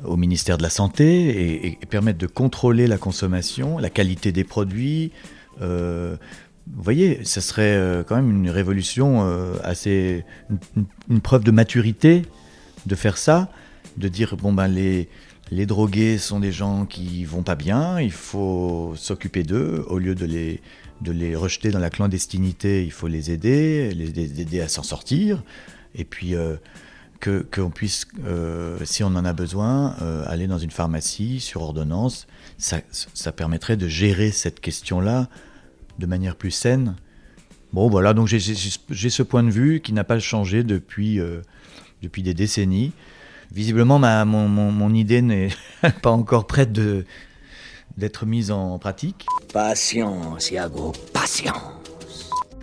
au 0.04 0.16
ministère 0.18 0.58
de 0.58 0.64
la 0.64 0.70
Santé 0.70 1.06
et, 1.30 1.68
et- 1.68 1.78
et 1.82 1.86
permettre 1.88 2.20
de 2.20 2.28
contrôler 2.28 2.86
la 2.86 2.98
consommation, 3.00 3.80
la 3.80 3.90
qualité 3.90 4.32
des 4.32 4.44
produits. 4.44 5.12
Vous 5.60 6.84
voyez, 6.84 7.24
ça 7.26 7.42
serait 7.42 8.04
quand 8.08 8.16
même 8.16 8.30
une 8.30 8.50
révolution 8.52 9.28
assez. 9.64 10.24
Une 11.10 11.20
preuve 11.22 11.44
de 11.44 11.50
maturité 11.52 12.24
de 12.86 12.94
faire 12.96 13.18
ça, 13.18 13.50
de 13.98 14.08
dire 14.08 14.36
bon 14.38 14.54
ben 14.54 14.68
les. 14.68 15.10
Les 15.54 15.68
drogués 15.68 16.18
sont 16.18 16.40
des 16.40 16.52
gens 16.52 16.88
qui 16.88 17.26
vont 17.26 17.44
pas 17.44 17.54
bien, 17.54 18.02
il 18.02 18.12
faut 18.12 18.96
s'occuper 18.98 19.44
d'eux 19.44 19.86
au 19.88 20.00
lieu 20.00 20.16
de 20.16 20.26
les, 20.26 20.62
de 21.02 21.12
les 21.12 21.36
rejeter 21.36 21.70
dans 21.70 21.78
la 21.78 21.92
clandestinité, 21.92 22.84
il 22.84 22.92
faut 22.92 23.06
les 23.06 23.30
aider, 23.30 23.94
les, 23.94 24.42
aider 24.42 24.62
à 24.62 24.68
s'en 24.68 24.82
sortir. 24.82 25.44
Et 25.94 26.06
puis, 26.06 26.34
euh, 26.34 26.56
que 27.20 27.46
qu'on 27.54 27.70
puisse, 27.70 28.08
euh, 28.26 28.80
si 28.84 29.04
on 29.04 29.10
en 29.10 29.26
a 29.26 29.34
besoin, 29.34 29.96
euh, 30.02 30.24
aller 30.26 30.48
dans 30.48 30.58
une 30.58 30.72
pharmacie 30.72 31.40
sur 31.40 31.62
ordonnance. 31.62 32.26
Ça, 32.58 32.80
ça 32.92 33.32
permettrait 33.32 33.78
de 33.78 33.88
gérer 33.88 34.32
cette 34.32 34.60
question-là 34.60 35.30
de 36.00 36.06
manière 36.08 36.36
plus 36.36 36.50
saine. 36.50 36.96
Bon, 37.74 37.92
voilà, 37.92 38.16
donc 38.16 38.28
j'ai 38.28 38.40
ce 38.40 39.22
point 39.22 39.44
de 39.44 39.52
vue 39.52 39.82
qui 39.82 39.94
n'a 39.94 40.04
pas 40.04 40.18
changé 40.18 40.64
depuis, 40.64 41.20
depuis 42.02 42.24
des 42.24 42.34
décennies. 42.34 42.92
Visiblement, 43.54 44.00
ma, 44.00 44.26
mon, 44.26 44.48
mon, 44.48 44.72
mon 44.72 44.94
idée 44.94 45.22
n'est 45.22 45.50
pas 46.02 46.12
encore 46.12 46.48
prête 46.48 46.72
de 46.72 47.06
d'être 47.96 48.26
mise 48.26 48.50
en 48.50 48.80
pratique. 48.80 49.28
Patience, 49.54 50.50
Iago, 50.50 50.94
patience. 51.14 51.62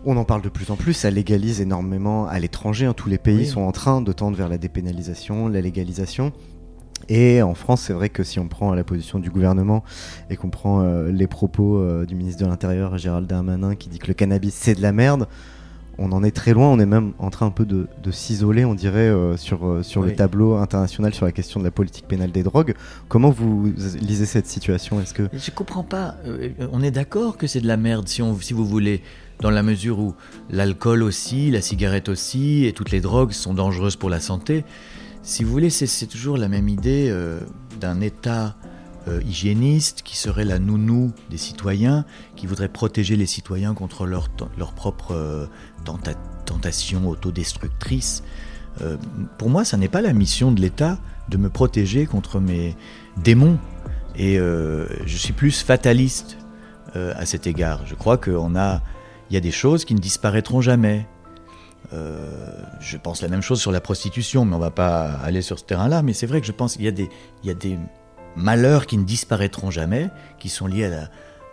On 0.05 0.17
en 0.17 0.25
parle 0.25 0.43
de 0.43 0.49
plus 0.49 0.73
en 0.73 0.77
plus, 0.77 0.93
ça 0.93 1.11
légalise 1.11 1.61
énormément 1.61 2.27
à 2.27 2.41
l'étranger. 2.41 2.87
hein. 2.87 2.95
Tous 2.95 3.09
les 3.09 3.19
pays 3.19 3.37
Oui. 3.39 3.47
sont 3.47 3.61
en 3.61 3.71
train 3.71 4.01
de 4.03 4.11
tendre 4.13 4.37
vers 4.37 4.49
la 4.49 4.59
dépénalisation, 4.59 5.47
la 5.47 5.61
légalisation. 5.61 6.33
Et 7.09 7.43
en 7.43 7.55
France, 7.55 7.83
c'est 7.83 7.93
vrai 7.93 8.09
que 8.09 8.25
si 8.25 8.41
on 8.41 8.49
prend 8.49 8.75
la 8.75 8.83
position 8.83 9.21
du 9.21 9.31
gouvernement 9.31 9.85
et 10.31 10.37
qu'on 10.37 10.51
prend 10.51 10.81
euh, 10.83 11.13
les 11.13 11.29
propos 11.29 11.79
euh, 11.79 12.07
du 12.07 12.17
ministre 12.17 12.43
de 12.45 12.49
l'Intérieur, 12.51 12.99
Gérald 12.99 13.29
Darmanin, 13.29 13.77
qui 13.77 13.89
dit 13.89 13.99
que 14.01 14.09
le 14.09 14.15
cannabis 14.15 14.55
c'est 14.55 14.75
de 14.75 14.83
la 14.83 14.91
merde, 14.93 15.29
on 16.03 16.11
en 16.13 16.25
est 16.25 16.31
très 16.31 16.53
loin. 16.55 16.69
On 16.69 16.79
est 16.81 16.87
même 16.87 17.13
en 17.19 17.31
train 17.31 17.47
un 17.47 17.51
peu 17.51 17.65
de, 17.65 17.87
de 18.03 18.11
s'isoler, 18.11 18.65
on 18.65 18.75
dirait, 18.75 19.09
euh, 19.09 19.37
sur, 19.37 19.67
euh, 19.67 19.83
sur 19.83 20.03
le 20.03 20.15
tableau 20.15 20.57
international 20.57 21.15
sur 21.15 21.27
la 21.27 21.33
question 21.33 21.61
de 21.61 21.65
la 21.65 21.71
politique 21.71 22.09
pénale 22.09 22.33
des 22.33 22.43
drogues. 22.43 22.75
Comment 23.09 23.31
vous 23.31 23.73
lisez 24.01 24.27
cette 24.27 24.47
situation? 24.47 25.01
Est-ce 25.01 25.15
que 25.15 25.29
Je 25.33 25.51
comprends 25.51 25.85
pas. 25.85 26.17
euh, 26.27 26.49
on 26.73 26.83
est 26.83 26.91
d'accord 26.91 27.37
que 27.37 27.47
c'est 27.47 27.61
de 27.61 27.67
la 27.69 27.77
merde, 27.77 28.09
si, 28.09 28.23
on, 28.23 28.37
si 28.41 28.53
vous 28.55 28.65
voulez, 28.67 29.03
dans 29.41 29.51
la 29.51 29.63
mesure 29.63 29.99
où 30.01 30.15
l'alcool 30.51 31.03
aussi, 31.03 31.51
la 31.51 31.61
cigarette 31.61 32.09
aussi, 32.09 32.65
et 32.67 32.73
toutes 32.73 32.91
les 32.91 33.01
drogues 33.01 33.33
sont 33.33 33.55
dangereuses 33.55 33.97
pour 33.97 34.11
la 34.11 34.21
santé. 34.21 34.65
Si 35.23 35.45
vous 35.45 35.51
voulez, 35.53 35.71
c'est- 35.71 35.87
c'est 35.87 36.07
toujours 36.07 36.39
la 36.39 36.49
même 36.49 36.69
idée 36.69 37.09
euh, 37.11 37.41
d'un 37.79 38.01
État 38.01 38.57
euh, 39.09 39.21
hygiéniste 39.23 40.03
qui 40.03 40.17
serait 40.17 40.45
la 40.45 40.59
nounou 40.59 41.13
des 41.31 41.39
citoyens, 41.39 42.05
qui 42.37 42.47
voudrait 42.47 42.69
protéger 42.69 43.17
les 43.17 43.27
citoyens 43.27 43.75
contre 43.75 44.07
leur, 44.07 44.29
leur 44.59 44.73
propre 44.73 45.13
euh, 45.13 45.47
tenta- 45.85 46.17
tentation 46.45 47.09
autodestructrice. 47.09 48.23
Euh, 48.83 48.97
pour 49.39 49.51
moi, 49.51 49.65
ça 49.65 49.77
n'est 49.77 49.89
pas 49.89 50.03
la 50.03 50.13
mission 50.13 50.53
de 50.53 50.61
l'État 50.61 50.99
de 51.29 51.37
me 51.37 51.49
protéger 51.49 52.07
contre 52.07 52.41
mes 52.41 52.77
démons. 53.17 53.59
Et 54.17 54.39
euh, 54.39 54.87
je 55.07 55.17
suis 55.17 55.33
plus 55.33 55.63
fataliste 55.63 56.37
à 56.95 57.25
cet 57.25 57.47
égard. 57.47 57.87
Je 57.87 57.95
crois 57.95 58.19
qu'il 58.19 58.35
a, 58.57 58.83
y 59.31 59.37
a 59.37 59.41
des 59.41 59.53
choses 59.53 59.85
qui 59.85 59.95
ne 59.95 60.01
disparaîtront 60.01 60.61
jamais. 60.61 61.07
Je 61.93 62.97
pense 62.97 63.23
la 63.23 63.29
même 63.29 63.43
chose 63.43 63.61
sur 63.61 63.71
la 63.71 63.81
prostitution, 63.81 64.45
mais 64.45 64.57
on 64.57 64.59
va 64.59 64.73
pas 64.73 65.13
aller 65.23 65.41
sur 65.41 65.57
ce 65.61 65.65
terrain-là. 65.65 66.03
Mais 66.03 66.15
c'est 66.15 66.27
vrai 66.27 66.41
que 66.41 66.49
je 66.49 66.53
pense 66.53 66.77
qu'il 66.77 66.83
y 66.83 67.09
y 67.45 67.51
a 67.51 67.55
des 67.55 67.79
malheurs 68.37 68.87
qui 68.87 68.97
ne 68.99 69.05
disparaîtront 69.05 69.71
jamais, 69.71 70.09
qui 70.39 70.49
sont 70.49 70.67
liés 70.67 70.85
à 70.87 70.89
la- 70.91 71.09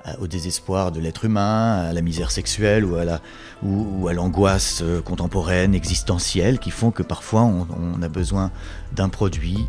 à- 0.06 0.20
au 0.20 0.28
désespoir 0.28 0.92
de 0.92 1.00
l'être 1.00 1.26
humain, 1.26 1.86
à 1.90 1.92
la 1.94 2.02
misère 2.02 2.32
sexuelle 2.32 2.86
ou 2.86 2.96
à 2.96 3.04
la 3.06 3.20
ou, 3.64 3.88
ou 4.04 4.08
à 4.08 4.14
l'angoisse 4.14 4.82
euh, 4.84 5.02
contemporaine, 5.02 5.74
existentielle, 5.76 6.60
qui 6.60 6.72
font 6.72 6.92
que 6.92 7.04
parfois 7.04 7.42
on, 7.44 7.68
on 7.98 8.02
a 8.02 8.08
besoin 8.08 8.52
d'un 8.96 9.10
produit 9.10 9.66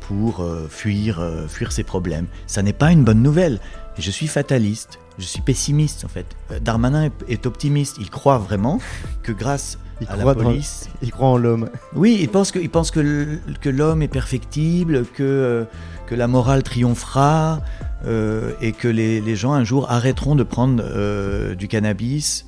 pour 0.00 0.40
euh, 0.40 0.66
fuir, 0.68 1.20
euh, 1.20 1.46
fuir 1.48 1.72
ses 1.72 1.82
problèmes. 1.84 2.26
Ça 2.46 2.62
n'est 2.62 2.72
pas 2.72 2.92
une 2.92 3.04
bonne 3.04 3.22
nouvelle. 3.22 3.60
Je 3.98 4.10
suis 4.10 4.26
fataliste, 4.28 4.98
je 5.18 5.24
suis 5.24 5.40
pessimiste 5.42 6.04
en 6.04 6.08
fait. 6.08 6.26
Euh, 6.52 6.58
Darmanin 6.60 7.10
est, 7.28 7.46
optimiste. 7.46 7.96
Il 8.00 8.10
croit 8.10 8.38
vraiment 8.38 8.78
que 9.22 9.32
grâce 9.32 9.78
il 10.00 10.08
à 10.08 10.16
la 10.16 10.24
dans- 10.24 10.34
police, 10.34 10.88
il 11.02 11.10
croit 11.10 11.28
en 11.28 11.36
l'homme 11.38 11.70
oui, 11.94 12.18
il 12.20 12.28
pense 12.28 12.50
que, 12.52 12.58
il 12.58 12.68
pense 12.70 12.90
que, 12.90 13.38
l'homme 13.68 14.02
est 14.02 14.08
perfectible, 14.08 15.04
que, 15.14 15.22
euh, 15.22 15.64
que 16.06 16.14
la 16.14 16.28
morale 16.28 16.62
triomphera 16.62 17.60
euh, 18.06 18.52
et 18.60 18.72
que 18.72 18.88
les, 18.88 19.36
gens 19.36 19.52
un 19.52 19.64
jour 19.64 19.90
arrêteront 19.90 20.36
de 20.36 20.42
prendre 20.42 20.82
euh, 20.84 21.54
du 21.54 21.68
cannabis 21.68 22.46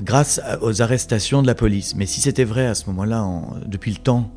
grâce 0.00 0.40
aux 0.60 0.82
arrestations 0.82 1.40
de 1.42 1.46
la 1.46 1.54
police. 1.54 1.94
Mais 1.94 2.06
si 2.06 2.20
c'était 2.20 2.44
vrai 2.44 2.66
à 2.66 2.74
ce 2.74 2.86
moment-là, 2.86 3.22
en- 3.22 3.54
depuis 3.66 3.92
le 3.92 3.98
temps 3.98 4.30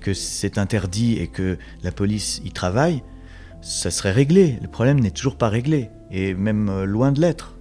que 0.00 0.14
c'est 0.14 0.56
interdit 0.56 1.18
et 1.18 1.26
que 1.26 1.58
la 1.82 1.90
police 1.92 2.40
y 2.44 2.52
travaille, 2.52 3.02
ça 3.60 3.90
serait 3.90 4.12
réglé. 4.12 4.58
Le 4.62 4.68
problème 4.68 5.00
n'est 5.00 5.10
toujours 5.10 5.36
pas 5.36 5.48
réglé, 5.48 5.90
et 6.10 6.32
même 6.34 6.68
euh, 6.68 6.84
loin 6.84 7.12
de 7.12 7.20
l'être. 7.20 7.54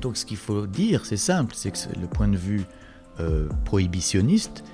Donc 0.00 0.16
ce 0.16 0.24
qu'il 0.24 0.36
faut 0.36 0.66
dire, 0.66 1.06
c'est 1.06 1.16
simple, 1.16 1.54
c'est 1.54 1.70
que 1.70 1.78
le 2.00 2.08
point 2.08 2.26
de 2.26 2.36
vue 2.36 2.64
prohibitionniste 3.64 4.64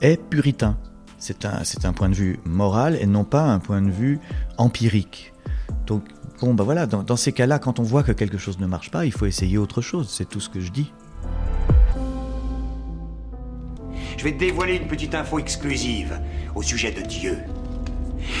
est 0.00 0.20
puritain. 0.20 0.76
C'est 1.20 1.44
un, 1.44 1.62
un 1.84 1.92
point 1.92 2.08
de 2.08 2.14
vue 2.14 2.40
moral 2.44 2.96
et 2.98 3.06
non 3.06 3.24
pas 3.24 3.42
un 3.42 3.58
point 3.58 3.82
de 3.82 3.90
vue 3.90 4.18
empirique. 4.56 5.32
Donc, 5.86 6.02
bon, 6.40 6.54
bah 6.54 6.64
voilà, 6.64 6.86
dans, 6.86 7.02
dans 7.02 7.16
ces 7.16 7.32
cas-là, 7.32 7.58
quand 7.58 7.78
on 7.78 7.82
voit 7.82 8.02
que 8.02 8.12
quelque 8.12 8.38
chose 8.38 8.58
ne 8.58 8.66
marche 8.66 8.90
pas, 8.90 9.04
il 9.04 9.12
faut 9.12 9.26
essayer 9.26 9.58
autre 9.58 9.82
chose. 9.82 10.08
C'est 10.10 10.28
tout 10.28 10.40
ce 10.40 10.48
que 10.48 10.60
je 10.60 10.72
dis. 10.72 10.92
Je 14.16 14.24
vais 14.24 14.32
te 14.32 14.38
dévoiler 14.38 14.76
une 14.76 14.88
petite 14.88 15.14
info 15.14 15.38
exclusive 15.38 16.18
au 16.54 16.62
sujet 16.62 16.90
de 16.90 17.02
Dieu. 17.02 17.38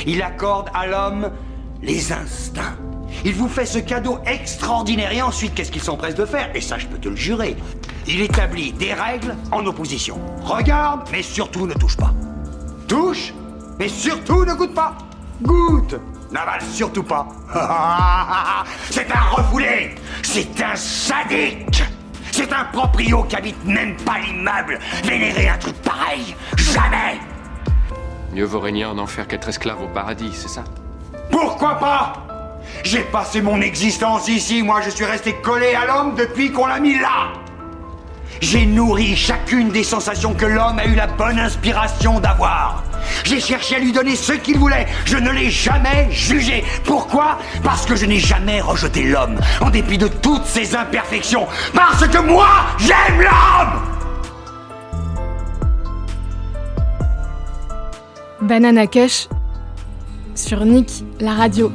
Il 0.06 0.22
accorde 0.22 0.70
à 0.74 0.86
l'homme 0.86 1.30
les 1.82 2.12
instincts. 2.12 2.76
Il 3.24 3.34
vous 3.34 3.48
fait 3.48 3.66
ce 3.66 3.78
cadeau 3.78 4.18
extraordinaire 4.24 5.12
et 5.12 5.20
ensuite, 5.20 5.54
qu'est-ce 5.54 5.70
qu'il 5.70 5.82
s'empresse 5.82 6.14
de 6.14 6.24
faire? 6.24 6.50
Et 6.54 6.60
ça, 6.62 6.78
je 6.78 6.86
peux 6.86 6.98
te 6.98 7.08
le 7.08 7.16
jurer. 7.16 7.56
Il 8.06 8.22
établit 8.22 8.72
des 8.72 8.94
règles 8.94 9.36
en 9.52 9.66
opposition. 9.66 10.18
Regarde, 10.42 11.08
mais 11.12 11.22
surtout 11.22 11.66
ne 11.66 11.74
touche 11.74 11.96
pas. 11.96 12.14
Touche, 12.90 13.32
mais 13.78 13.88
surtout 13.88 14.44
ne 14.44 14.52
goûte 14.52 14.74
pas. 14.74 14.96
Goûte, 15.40 15.94
n'avale 16.32 16.60
surtout 16.60 17.04
pas. 17.04 17.24
C'est 18.90 19.06
un 19.12 19.20
refoulé, 19.30 19.94
c'est 20.22 20.60
un 20.60 20.74
sadique. 20.74 21.84
C'est 22.32 22.52
un 22.52 22.64
proprio 22.72 23.22
qui 23.22 23.36
habite 23.36 23.64
même 23.64 23.94
pas 23.98 24.18
l'immeuble. 24.18 24.80
Vénérer 25.04 25.50
un 25.50 25.58
truc 25.58 25.76
pareil, 25.82 26.34
jamais. 26.56 27.20
Mieux 28.32 28.44
vaut 28.44 28.58
régner 28.58 28.86
en 28.86 28.98
enfer 28.98 29.28
qu'être 29.28 29.48
esclave 29.48 29.80
au 29.80 29.88
paradis, 29.88 30.32
c'est 30.32 30.48
ça? 30.48 30.64
Pourquoi 31.30 31.76
pas? 31.76 32.12
J'ai 32.82 33.02
passé 33.02 33.40
mon 33.40 33.60
existence 33.60 34.26
ici, 34.26 34.64
moi 34.64 34.80
je 34.80 34.90
suis 34.90 35.04
resté 35.04 35.34
collé 35.34 35.74
à 35.74 35.86
l'homme 35.86 36.16
depuis 36.16 36.50
qu'on 36.50 36.66
l'a 36.66 36.80
mis 36.80 36.98
là. 36.98 37.28
J'ai 38.40 38.66
nourri 38.66 39.16
chacune 39.16 39.70
des 39.70 39.84
sensations 39.84 40.34
que 40.34 40.46
l'homme 40.46 40.78
a 40.78 40.86
eu 40.86 40.94
la 40.94 41.06
bonne 41.06 41.38
inspiration 41.38 42.20
d'avoir. 42.20 42.84
J'ai 43.24 43.40
cherché 43.40 43.76
à 43.76 43.78
lui 43.78 43.92
donner 43.92 44.16
ce 44.16 44.32
qu'il 44.32 44.58
voulait. 44.58 44.86
Je 45.04 45.16
ne 45.16 45.30
l'ai 45.30 45.50
jamais 45.50 46.08
jugé. 46.10 46.64
Pourquoi? 46.84 47.38
Parce 47.62 47.84
que 47.86 47.96
je 47.96 48.06
n'ai 48.06 48.18
jamais 48.18 48.60
rejeté 48.60 49.04
l'homme, 49.04 49.38
en 49.60 49.70
dépit 49.70 49.98
de 49.98 50.08
toutes 50.08 50.46
ses 50.46 50.74
imperfections. 50.74 51.46
Parce 51.74 52.06
que 52.06 52.18
moi, 52.18 52.48
j'aime 52.78 53.20
l'homme 53.20 53.80
Banana 58.42 58.86
Kush 58.86 59.28
sur 60.34 60.64
Nick, 60.64 61.04
la 61.20 61.34
radio. 61.34 61.70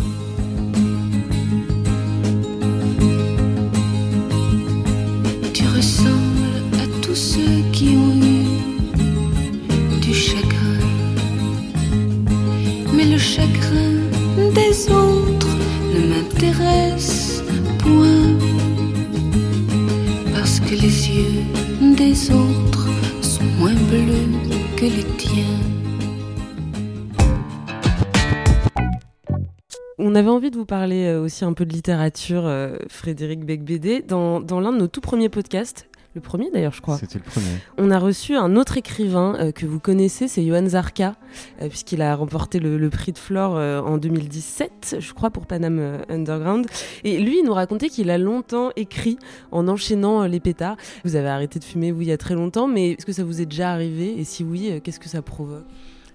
On 30.15 30.17
avait 30.17 30.29
envie 30.29 30.49
de 30.49 30.55
vous 30.55 30.63
parler 30.63 31.07
euh, 31.07 31.21
aussi 31.21 31.43
un 31.43 31.51
peu 31.51 31.65
de 31.65 31.73
littérature, 31.73 32.45
euh, 32.45 32.77
Frédéric 32.87 33.43
Becbédé. 33.43 34.01
Dans, 34.01 34.39
dans 34.39 34.61
l'un 34.61 34.71
de 34.71 34.77
nos 34.77 34.87
tout 34.87 35.01
premiers 35.01 35.27
podcasts, 35.27 35.89
le 36.15 36.21
premier 36.21 36.49
d'ailleurs, 36.51 36.71
je 36.71 36.81
crois. 36.81 36.97
C'était 36.97 37.19
le 37.19 37.25
premier. 37.25 37.45
On 37.77 37.91
a 37.91 37.99
reçu 37.99 38.33
un 38.35 38.55
autre 38.55 38.77
écrivain 38.77 39.35
euh, 39.37 39.51
que 39.51 39.65
vous 39.65 39.81
connaissez, 39.81 40.29
c'est 40.29 40.45
Johan 40.45 40.65
Zarka, 40.69 41.15
euh, 41.61 41.67
puisqu'il 41.67 42.01
a 42.01 42.15
remporté 42.15 42.59
le, 42.59 42.77
le 42.77 42.89
prix 42.89 43.11
de 43.11 43.17
Flore 43.17 43.57
euh, 43.57 43.81
en 43.81 43.97
2017, 43.97 44.95
je 44.99 45.13
crois, 45.13 45.31
pour 45.31 45.47
Panam 45.47 45.99
Underground. 46.07 46.67
Et 47.03 47.19
lui, 47.19 47.39
il 47.39 47.45
nous 47.45 47.53
racontait 47.53 47.89
qu'il 47.89 48.09
a 48.09 48.17
longtemps 48.17 48.71
écrit 48.77 49.19
en 49.51 49.67
enchaînant 49.67 50.23
les 50.23 50.39
pétards. 50.39 50.77
Vous 51.03 51.17
avez 51.17 51.27
arrêté 51.27 51.59
de 51.59 51.65
fumer, 51.65 51.91
vous, 51.91 52.03
il 52.03 52.07
y 52.07 52.13
a 52.13 52.17
très 52.17 52.35
longtemps, 52.35 52.69
mais 52.69 52.91
est-ce 52.91 53.05
que 53.05 53.11
ça 53.11 53.25
vous 53.25 53.41
est 53.41 53.45
déjà 53.45 53.73
arrivé? 53.73 54.17
Et 54.17 54.23
si 54.23 54.45
oui, 54.45 54.79
qu'est-ce 54.81 55.01
que 55.01 55.09
ça 55.09 55.21
provoque? 55.21 55.65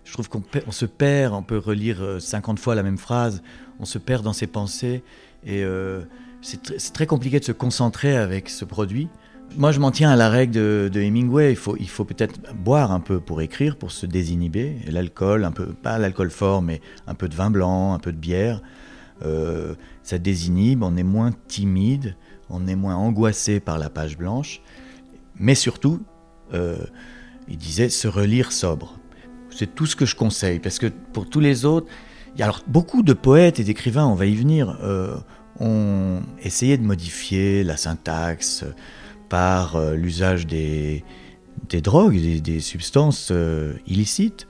Je 0.04 0.12
trouve 0.12 0.28
qu'on 0.28 0.72
se 0.72 0.86
perd, 0.86 1.34
on 1.34 1.42
peut 1.42 1.58
relire 1.58 2.02
euh, 2.02 2.18
50 2.18 2.58
fois 2.58 2.74
la 2.74 2.82
même 2.82 2.98
phrase, 2.98 3.42
on 3.78 3.84
se 3.84 3.98
perd 3.98 4.24
dans 4.24 4.32
ses 4.32 4.46
pensées, 4.46 5.02
et 5.44 5.62
euh, 5.62 6.02
c'est 6.42 6.62
tr- 6.70 6.74
c'est 6.78 6.92
très 6.92 7.06
compliqué 7.06 7.38
de 7.38 7.44
se 7.44 7.52
concentrer 7.52 8.16
avec 8.16 8.48
ce 8.48 8.64
produit. 8.64 9.08
Moi, 9.56 9.72
je 9.72 9.80
m'en 9.80 9.90
tiens 9.90 10.10
à 10.10 10.16
la 10.16 10.30
règle 10.30 10.54
de, 10.90 11.00
Hemingway. 11.00 11.56
Il 11.80 11.88
faut, 11.88 12.04
peut-être 12.04 12.54
boire 12.54 12.92
un 12.92 13.00
peu 13.00 13.18
pour 13.18 13.40
écrire, 13.42 13.76
pour 13.76 13.90
se 13.90 14.06
désinhiber. 14.06 14.76
L'alcool, 14.86 15.44
un 15.44 15.50
peu, 15.50 15.66
pas 15.66 15.98
l'alcool 15.98 16.30
fort, 16.30 16.62
mais 16.62 16.80
un 17.08 17.14
peu 17.14 17.28
de 17.28 17.34
vin 17.34 17.50
blanc, 17.50 17.92
un 17.92 17.98
peu 17.98 18.12
de 18.12 18.16
bière, 18.16 18.62
euh, 19.24 19.74
ça 20.04 20.18
désinhibe. 20.18 20.84
On 20.84 20.96
est 20.96 21.02
moins 21.02 21.32
timide, 21.48 22.14
on 22.48 22.68
est 22.68 22.76
moins 22.76 22.94
angoissé 22.94 23.58
par 23.58 23.78
la 23.78 23.90
page 23.90 24.16
blanche. 24.16 24.62
Mais 25.34 25.56
surtout, 25.56 26.00
euh, 26.54 26.78
il 27.48 27.56
disait 27.56 27.88
se 27.88 28.06
relire 28.06 28.52
sobre. 28.52 28.99
C'est 29.61 29.75
tout 29.75 29.85
ce 29.85 29.94
que 29.94 30.07
je 30.07 30.16
conseille, 30.16 30.59
parce 30.59 30.79
que 30.79 30.87
pour 30.87 31.29
tous 31.29 31.38
les 31.38 31.66
autres, 31.66 31.87
il 32.33 32.38
y 32.38 32.42
a 32.42 32.46
alors 32.46 32.62
beaucoup 32.66 33.03
de 33.03 33.12
poètes 33.12 33.61
et 33.61 33.62
d'écrivains, 33.62 34.07
on 34.07 34.14
va 34.14 34.25
y 34.25 34.35
venir, 34.35 34.79
euh, 34.83 35.18
ont 35.59 36.23
essayé 36.42 36.79
de 36.79 36.83
modifier 36.83 37.62
la 37.62 37.77
syntaxe 37.77 38.64
par 39.29 39.77
euh, 39.77 39.96
l'usage 39.96 40.46
des, 40.46 41.05
des 41.68 41.83
drogues, 41.83 42.18
des, 42.18 42.40
des 42.40 42.61
substances 42.61 43.29
euh, 43.33 43.75
illicites. 43.87 44.46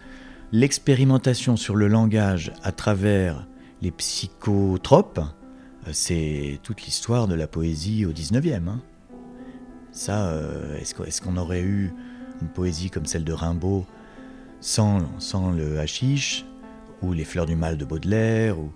L'expérimentation 0.52 1.56
sur 1.56 1.74
le 1.74 1.88
langage 1.88 2.52
à 2.62 2.70
travers 2.70 3.48
les 3.82 3.90
psychotropes, 3.90 5.18
euh, 5.18 5.90
c'est 5.92 6.60
toute 6.62 6.82
l'histoire 6.82 7.26
de 7.26 7.34
la 7.34 7.48
poésie 7.48 8.06
au 8.06 8.12
19e. 8.12 8.68
hein. 8.68 8.80
Ça, 9.90 10.28
euh, 10.28 10.78
est-ce 10.78 10.94
qu'on 10.94 11.02
est 11.02 11.20
qu'on 11.20 11.36
aurait 11.36 11.62
eu 11.62 11.92
une 12.40 12.48
poésie 12.48 12.90
comme 12.90 13.06
celle 13.06 13.24
de 13.24 13.32
Rimbaud 13.32 13.86
sans, 14.60 15.00
sans 15.18 15.50
le 15.52 15.78
hashish, 15.78 16.44
ou 17.02 17.12
les 17.12 17.24
fleurs 17.24 17.46
du 17.46 17.56
mal 17.56 17.76
de 17.78 17.84
Baudelaire, 17.84 18.58
ou 18.58 18.70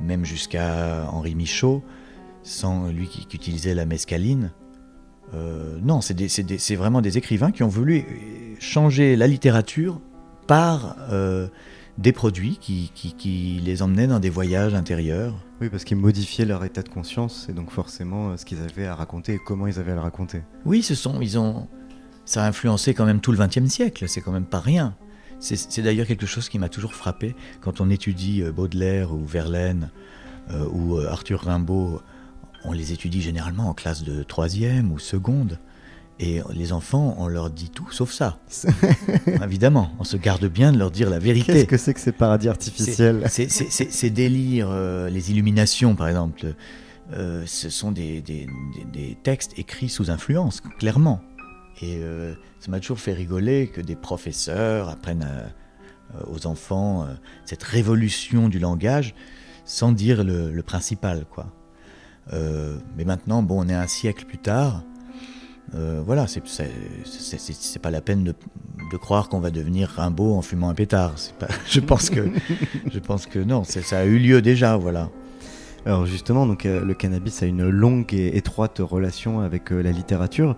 même 0.00 0.24
jusqu'à 0.24 1.08
Henri 1.10 1.34
Michaud, 1.34 1.82
sans 2.42 2.88
lui 2.88 3.08
qui, 3.08 3.26
qui 3.26 3.36
utilisait 3.36 3.74
la 3.74 3.86
mescaline 3.86 4.52
euh, 5.34 5.78
Non, 5.82 6.00
c'est 6.00 6.74
vraiment 6.76 7.00
des 7.00 7.18
écrivains 7.18 7.50
qui 7.50 7.62
ont 7.62 7.68
voulu 7.68 8.56
changer 8.60 9.16
la 9.16 9.26
littérature 9.26 10.00
par 10.46 10.96
euh, 11.10 11.48
des 11.98 12.12
produits 12.12 12.58
qui, 12.60 12.92
qui- 12.94 13.14
qui 13.14 13.60
les 13.64 13.82
emmenaient 13.82 14.06
dans 14.06 14.20
des 14.20 14.30
voyages 14.30 14.74
intérieurs. 14.74 15.34
Oui, 15.60 15.70
parce 15.70 15.82
qu'ils 15.84 15.96
modifiaient 15.96 16.44
leur 16.44 16.62
état 16.64 16.82
de 16.82 16.88
conscience 16.90 17.46
et 17.48 17.52
donc 17.54 17.70
forcément 17.70 18.28
euh, 18.30 18.36
ce 18.36 18.44
qu'ils 18.44 18.60
avaient 18.60 18.86
à 18.86 18.94
raconter 18.94 19.34
et 19.34 19.38
comment 19.44 19.66
ils 19.66 19.78
avaient 19.80 19.92
à 19.92 19.96
le 19.96 20.00
raconter. 20.02 20.42
Oui, 20.66 20.82
ce 20.82 20.94
sont, 20.94 21.20
ils 21.22 21.38
ont, 21.38 21.66
ça 22.26 22.44
a 22.44 22.48
influencé 22.48 22.92
quand 22.94 23.06
même 23.06 23.20
tout 23.20 23.32
le 23.32 23.38
XXe 23.38 23.66
siècle. 23.66 24.08
C'est 24.08 24.20
quand 24.20 24.30
même 24.32 24.44
pas 24.44 24.60
rien. 24.60 24.94
C'est 25.38 25.82
d'ailleurs 25.82 26.06
quelque 26.06 26.26
chose 26.26 26.48
qui 26.48 26.58
m'a 26.58 26.68
toujours 26.68 26.94
frappé 26.94 27.34
quand 27.60 27.80
on 27.80 27.90
étudie 27.90 28.42
euh, 28.42 28.52
Baudelaire 28.52 29.12
ou 29.12 29.24
Verlaine 29.24 29.90
euh, 30.50 30.66
ou 30.72 30.96
euh, 30.98 31.08
Arthur 31.08 31.40
Rimbaud. 31.42 32.00
On 32.64 32.72
les 32.72 32.92
étudie 32.92 33.22
généralement 33.22 33.68
en 33.68 33.74
classe 33.74 34.02
de 34.02 34.22
troisième 34.22 34.90
ou 34.92 34.98
seconde. 34.98 35.58
Et 36.18 36.40
les 36.54 36.72
enfants, 36.72 37.14
on 37.18 37.28
leur 37.28 37.50
dit 37.50 37.68
tout 37.68 37.90
sauf 37.92 38.10
ça. 38.10 38.38
Évidemment, 39.44 39.92
on 39.98 40.04
se 40.04 40.16
garde 40.16 40.46
bien 40.46 40.72
de 40.72 40.78
leur 40.78 40.90
dire 40.90 41.10
la 41.10 41.18
vérité. 41.18 41.52
Qu'est-ce 41.52 41.64
que 41.66 41.76
c'est 41.76 41.92
que 41.94 42.00
ces 42.00 42.12
paradis 42.12 42.48
artificiels? 42.48 43.22
Ces 43.28 44.10
délires, 44.10 44.68
euh, 44.70 45.10
les 45.10 45.30
illuminations 45.30 45.94
par 45.94 46.08
exemple, 46.08 46.54
euh, 47.12 47.42
ce 47.46 47.68
sont 47.68 47.92
des, 47.92 48.22
des- 48.22 48.46
des- 48.92 49.08
des 49.08 49.14
textes 49.22 49.58
écrits 49.58 49.90
sous 49.90 50.10
influence, 50.10 50.62
clairement. 50.78 51.20
Et 51.82 51.98
euh, 51.98 52.34
ça 52.60 52.70
m'a 52.70 52.80
toujours 52.80 52.98
fait 52.98 53.12
rigoler 53.12 53.68
que 53.68 53.80
des 53.80 53.96
professeurs 53.96 54.88
apprennent 54.88 55.28
euh, 55.28 56.20
aux 56.26 56.46
enfants 56.46 57.02
euh, 57.02 57.14
cette 57.44 57.62
révolution 57.62 58.48
du 58.48 58.58
langage 58.58 59.14
sans 59.64 59.92
dire 59.92 60.22
le, 60.24 60.62
principal, 60.62 61.24
quoi. 61.28 61.52
Mais 62.32 63.04
maintenant, 63.04 63.42
bon, 63.42 63.64
on 63.64 63.68
est 63.68 63.74
un 63.74 63.88
siècle 63.88 64.24
plus 64.24 64.38
tard. 64.38 64.84
Voilà, 65.72 66.26
c'est 66.28 67.78
pas 67.82 67.90
la 67.90 68.00
peine 68.00 68.22
de, 68.22 68.96
croire 68.96 69.28
qu'on 69.28 69.40
va 69.40 69.50
devenir 69.50 69.88
Rimbaud 69.88 70.34
en 70.34 70.42
fumant 70.42 70.68
un 70.68 70.74
pétard. 70.74 71.14
Je 71.66 71.80
pense 71.80 72.10
que, 72.10 72.30
je 72.92 72.98
pense 73.00 73.26
que 73.26 73.40
non, 73.40 73.64
ça 73.64 73.98
a 73.98 74.04
eu 74.04 74.20
lieu 74.20 74.40
déjà, 74.40 74.76
voilà. 74.76 75.10
Alors 75.84 76.06
justement, 76.06 76.46
donc, 76.46 76.62
le 76.62 76.94
cannabis 76.94 77.42
a 77.42 77.46
une 77.46 77.68
longue 77.68 78.14
et 78.14 78.36
étroite 78.36 78.78
relation 78.78 79.40
avec 79.40 79.70
la 79.70 79.90
littérature. 79.90 80.56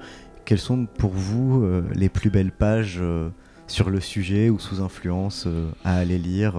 Quelles 0.49 0.59
sont 0.59 0.87
pour 0.87 1.11
vous 1.11 1.63
euh, 1.63 1.85
les 1.95 2.09
plus 2.09 2.31
belles 2.31 2.53
pages 2.53 3.01
euh, 3.03 3.29
sur 3.67 3.91
le 3.91 4.01
sujet 4.01 4.49
ou 4.49 4.59
sous 4.59 4.81
influence 4.81 5.45
euh, 5.47 5.71
à 5.85 5.97
aller 5.97 6.17
lire 6.17 6.55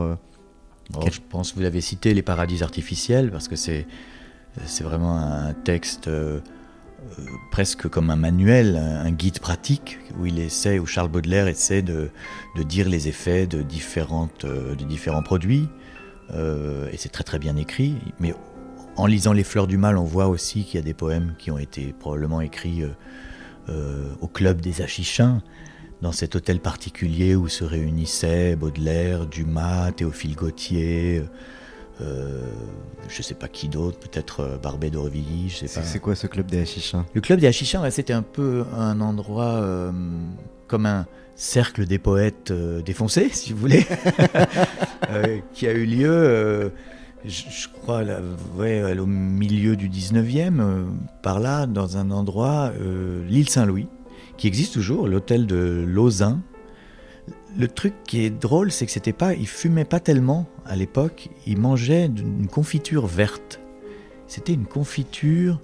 Bon, 0.91 1.01
je 1.09 1.19
pense 1.27 1.49
que 1.49 1.55
vous 1.55 1.63
l'avez 1.63 1.81
cité, 1.81 2.13
Les 2.13 2.21
paradis 2.21 2.61
artificiels, 2.61 3.31
parce 3.31 3.47
que 3.47 3.55
c'est 3.55 3.87
c'est 4.65 4.83
vraiment 4.83 5.17
un 5.17 5.53
texte 5.53 6.07
presque 7.49 7.87
comme 7.87 8.11
un 8.11 8.15
manuel, 8.15 8.77
un 8.77 9.09
guide 9.09 9.39
pratique, 9.39 9.97
où 10.19 10.27
il 10.27 10.37
essaie, 10.37 10.77
où 10.77 10.85
Charles 10.85 11.09
Baudelaire 11.09 11.47
essaie 11.47 11.81
de, 11.81 12.11
de 12.57 12.63
dire 12.63 12.89
les 12.89 13.07
effets 13.07 13.47
de, 13.47 13.63
différentes, 13.63 14.45
de 14.45 14.85
différents 14.85 15.23
produits. 15.23 15.67
Et 16.31 16.97
c'est 16.97 17.09
très 17.09 17.23
très 17.23 17.39
bien 17.39 17.55
écrit. 17.55 17.95
Mais 18.19 18.35
en 18.97 19.07
lisant 19.07 19.33
Les 19.33 19.43
Fleurs 19.43 19.67
du 19.67 19.77
Mal, 19.77 19.97
on 19.97 20.03
voit 20.03 20.27
aussi 20.27 20.63
qu'il 20.63 20.75
y 20.75 20.83
a 20.83 20.85
des 20.85 20.95
poèmes 20.95 21.33
qui 21.39 21.49
ont 21.49 21.59
été 21.59 21.93
probablement 21.99 22.41
écrits 22.41 22.83
euh, 23.69 23.79
euh, 23.79 24.09
au 24.21 24.27
club 24.27 24.61
des 24.61 24.81
Achichins, 24.81 25.41
dans 26.01 26.11
cet 26.11 26.35
hôtel 26.35 26.59
particulier 26.59 27.35
où 27.35 27.47
se 27.47 27.63
réunissaient 27.63 28.55
Baudelaire, 28.55 29.25
Dumas, 29.25 29.91
Théophile 29.91 30.35
Gautier, 30.35 31.23
euh, 32.01 32.41
je 33.09 33.21
sais 33.21 33.33
pas 33.33 33.47
qui 33.47 33.67
d'autre, 33.67 33.99
peut-être 33.99 34.41
euh, 34.41 34.57
Barbet 34.57 34.89
d'Aurevilly, 34.89 35.49
je 35.49 35.65
sais 35.67 35.79
pas. 35.79 35.85
c'est 35.85 35.99
quoi 35.99 36.15
ce 36.15 36.27
club 36.27 36.47
des 36.47 36.61
Hachichins 36.61 37.05
Le 37.13 37.21
club 37.21 37.39
des 37.39 37.47
Hachichins, 37.47 37.81
ouais, 37.81 37.91
c'était 37.91 38.13
un 38.13 38.21
peu 38.21 38.63
un 38.73 39.01
endroit 39.01 39.61
euh, 39.61 39.91
comme 40.67 40.85
un 40.85 41.05
cercle 41.35 41.85
des 41.85 41.99
poètes 41.99 42.51
euh, 42.51 42.81
défoncés, 42.81 43.29
si 43.33 43.51
vous 43.53 43.59
voulez, 43.59 43.85
euh, 45.09 45.39
qui 45.53 45.67
a 45.67 45.73
eu 45.73 45.85
lieu, 45.85 46.11
euh, 46.11 46.69
je, 47.25 47.43
je 47.49 47.67
crois, 47.67 48.03
là, 48.03 48.19
ouais, 48.57 48.97
au 48.97 49.05
milieu 49.05 49.75
du 49.75 49.89
19e, 49.89 50.59
euh, 50.59 50.83
par 51.21 51.39
là, 51.39 51.65
dans 51.65 51.97
un 51.97 52.11
endroit, 52.11 52.71
euh, 52.79 53.25
l'île 53.27 53.49
Saint-Louis, 53.49 53.87
qui 54.37 54.47
existe 54.47 54.73
toujours, 54.73 55.07
l'hôtel 55.07 55.45
de 55.45 55.83
Lausanne. 55.87 56.41
Le 57.57 57.67
truc 57.67 57.93
qui 58.05 58.21
est 58.21 58.29
drôle, 58.29 58.71
c'est 58.71 58.85
que 58.85 58.91
c'était 58.91 59.13
pas, 59.13 59.33
ils 59.33 59.47
fumaient 59.47 59.85
pas 59.85 59.99
tellement 59.99 60.47
à 60.65 60.75
l'époque, 60.75 61.29
ils 61.45 61.57
mangeaient 61.57 62.05
une 62.05 62.47
confiture 62.47 63.07
verte. 63.07 63.59
C'était 64.27 64.53
une 64.53 64.65
confiture 64.65 65.59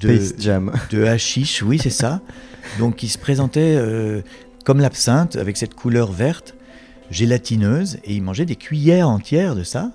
de, 0.00 0.16
Space 0.16 0.34
Jam. 0.38 0.72
de 0.90 1.04
hashish, 1.04 1.62
oui, 1.62 1.78
c'est 1.78 1.88
ça. 1.88 2.20
Donc 2.78 3.02
il 3.02 3.08
se 3.08 3.16
présentait 3.16 3.76
euh, 3.76 4.22
comme 4.64 4.80
l'absinthe, 4.80 5.36
avec 5.36 5.56
cette 5.56 5.74
couleur 5.74 6.12
verte, 6.12 6.56
gélatineuse, 7.10 7.98
et 8.04 8.14
il 8.14 8.22
mangeait 8.22 8.44
des 8.44 8.56
cuillères 8.56 9.08
entières 9.08 9.54
de 9.54 9.62
ça. 9.62 9.92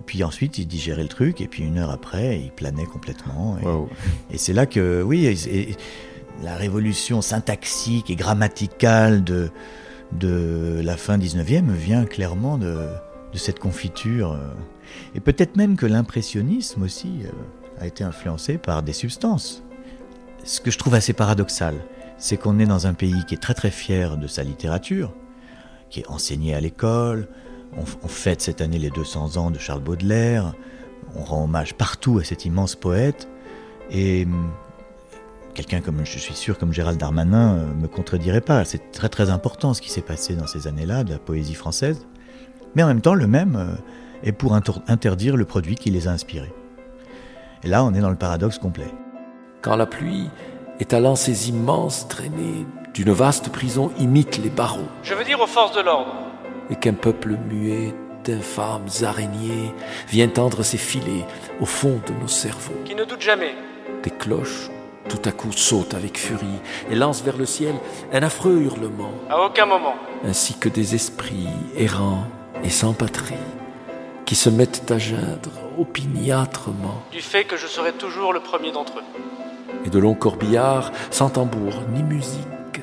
Et 0.00 0.02
puis 0.04 0.22
ensuite, 0.24 0.58
il 0.58 0.66
digérait 0.66 1.02
le 1.02 1.08
truc, 1.08 1.40
et 1.40 1.48
puis 1.48 1.64
une 1.64 1.78
heure 1.78 1.90
après, 1.90 2.38
il 2.40 2.50
planait 2.50 2.84
complètement. 2.86 3.56
Et, 3.58 4.34
et 4.34 4.38
c'est 4.38 4.52
là 4.52 4.66
que, 4.66 5.02
oui, 5.02 5.26
et- 5.26 5.70
et 5.70 5.76
la 6.42 6.54
révolution 6.56 7.22
syntaxique 7.22 8.10
et 8.10 8.14
grammaticale 8.16 9.24
de, 9.24 9.50
de 10.12 10.80
la 10.84 10.96
fin 10.96 11.16
19e 11.18 11.70
vient 11.72 12.04
clairement 12.04 12.58
de, 12.58 12.74
de 13.32 13.38
cette 13.38 13.58
confiture. 13.58 14.32
euh. 14.32 14.38
Et 15.14 15.20
peut-être 15.20 15.56
même 15.56 15.76
que 15.76 15.86
l'impressionnisme 15.86 16.82
aussi 16.82 17.22
euh, 17.24 17.30
a 17.82 17.86
été 17.86 18.04
influencé 18.04 18.58
par 18.58 18.82
des 18.82 18.92
substances. 18.92 19.62
Ce 20.44 20.60
que 20.60 20.70
je 20.70 20.78
trouve 20.78 20.94
assez 20.94 21.12
paradoxal, 21.14 21.74
c'est 22.18 22.36
qu'on 22.36 22.58
est 22.58 22.66
dans 22.66 22.86
un 22.86 22.94
pays 22.94 23.24
qui 23.26 23.34
est 23.34 23.38
très 23.38 23.54
très 23.54 23.70
fier 23.70 24.16
de 24.18 24.26
sa 24.26 24.42
littérature, 24.44 25.12
qui 25.90 26.00
est 26.00 26.08
enseigné 26.08 26.54
à 26.54 26.60
l'école. 26.60 27.28
On, 27.76 28.08
fête 28.08 28.40
cette 28.40 28.60
année 28.60 28.78
les 28.78 28.90
200 28.90 29.36
ans 29.36 29.50
de 29.50 29.58
Charles 29.58 29.82
Baudelaire. 29.82 30.54
On 31.14 31.22
rend 31.24 31.44
hommage 31.44 31.74
partout 31.74 32.18
à 32.18 32.24
cet 32.24 32.44
immense 32.44 32.74
poète. 32.74 33.28
Et 33.90 34.24
hum, 34.24 34.50
quelqu'un 35.54 35.80
comme 35.80 36.04
je 36.04 36.18
suis 36.18 36.34
sûr 36.34 36.58
comme 36.58 36.72
Gérald 36.72 36.98
Darmanin 36.98 37.56
euh, 37.56 37.74
me 37.74 37.86
contredirait 37.86 38.40
pas. 38.40 38.64
C'est 38.64 38.92
très 38.92 39.08
très 39.08 39.30
important 39.30 39.74
ce 39.74 39.82
qui 39.82 39.90
s'est 39.90 40.00
passé 40.02 40.34
dans 40.34 40.46
ces 40.46 40.66
années-là 40.66 41.04
de 41.04 41.12
la 41.12 41.18
poésie 41.18 41.54
française. 41.54 42.06
Mais 42.74 42.82
en 42.82 42.86
même 42.86 43.00
temps, 43.00 43.14
le 43.14 43.26
même 43.26 43.56
euh, 43.56 43.74
est 44.22 44.32
pour 44.32 44.54
inter- 44.54 44.80
interdire 44.88 45.36
le 45.36 45.44
produit 45.44 45.74
qui 45.74 45.90
les 45.90 46.08
a 46.08 46.12
inspirés. 46.12 46.52
Et 47.62 47.68
là, 47.68 47.84
on 47.84 47.92
est 47.94 48.00
dans 48.00 48.10
le 48.10 48.16
paradoxe 48.16 48.58
complet. 48.58 48.92
Quand 49.62 49.76
la 49.76 49.86
pluie, 49.86 50.28
étalant 50.80 51.16
ses 51.16 51.48
immenses 51.48 52.06
traînées, 52.08 52.66
d'une 52.94 53.12
vaste 53.12 53.50
prison 53.50 53.90
imite 53.98 54.38
les 54.38 54.48
barreaux, 54.50 54.88
Je 55.02 55.14
veux 55.14 55.24
dire 55.24 55.40
aux 55.40 55.46
forces 55.46 55.76
de 55.76 55.82
l'ordre. 55.82 56.14
Et 56.70 56.76
qu'un 56.76 56.94
peuple 56.94 57.36
muet 57.48 57.94
d'infâmes 58.24 58.86
araignées 59.04 59.72
vient 60.08 60.28
tendre 60.28 60.62
ses 60.62 60.78
filets 60.78 61.24
au 61.60 61.66
fond 61.66 62.00
de 62.06 62.12
nos 62.20 62.28
cerveaux. 62.28 62.74
Qui 62.84 62.94
ne 62.94 63.04
doutent 63.04 63.20
jamais. 63.20 63.54
Des 64.02 64.10
cloches, 64.10 64.68
tout 65.08 65.20
à 65.24 65.30
coup, 65.32 65.52
sautent 65.52 65.94
avec 65.94 66.18
furie 66.18 66.60
et 66.90 66.96
lancent 66.96 67.22
vers 67.22 67.36
le 67.36 67.46
ciel 67.46 67.74
un 68.12 68.22
affreux 68.24 68.60
hurlement, 68.62 69.12
À 69.30 69.40
aucun 69.44 69.66
moment. 69.66 69.94
ainsi 70.24 70.54
que 70.58 70.68
des 70.68 70.94
esprits 70.96 71.46
errants 71.76 72.26
et 72.64 72.70
sans 72.70 72.94
patrie 72.94 73.34
qui 74.24 74.34
se 74.34 74.50
mettent 74.50 74.90
à 74.90 74.98
geindre 74.98 75.50
opiniâtrement 75.78 77.02
Du 77.12 77.20
fait 77.20 77.44
que 77.44 77.56
je 77.56 77.68
serai 77.68 77.92
toujours 77.92 78.32
le 78.32 78.40
premier 78.40 78.72
d'entre 78.72 78.98
eux. 78.98 79.82
et 79.84 79.90
de 79.90 79.98
longs 80.00 80.14
corbillards, 80.14 80.90
sans 81.12 81.30
tambour 81.30 81.74
ni 81.94 82.02
musique, 82.02 82.80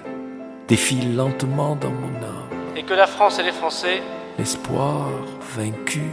défilent 0.70 1.18
lentement 1.18 1.76
dans 1.76 1.90
mon 1.90 2.08
âme. 2.26 2.53
Et 2.84 2.86
que 2.86 2.94
la 2.94 3.08
France 3.08 3.40
et 3.40 3.44
les 3.44 3.52
Français, 3.52 4.02
l'espoir 4.38 5.08
vaincu, 5.56 6.04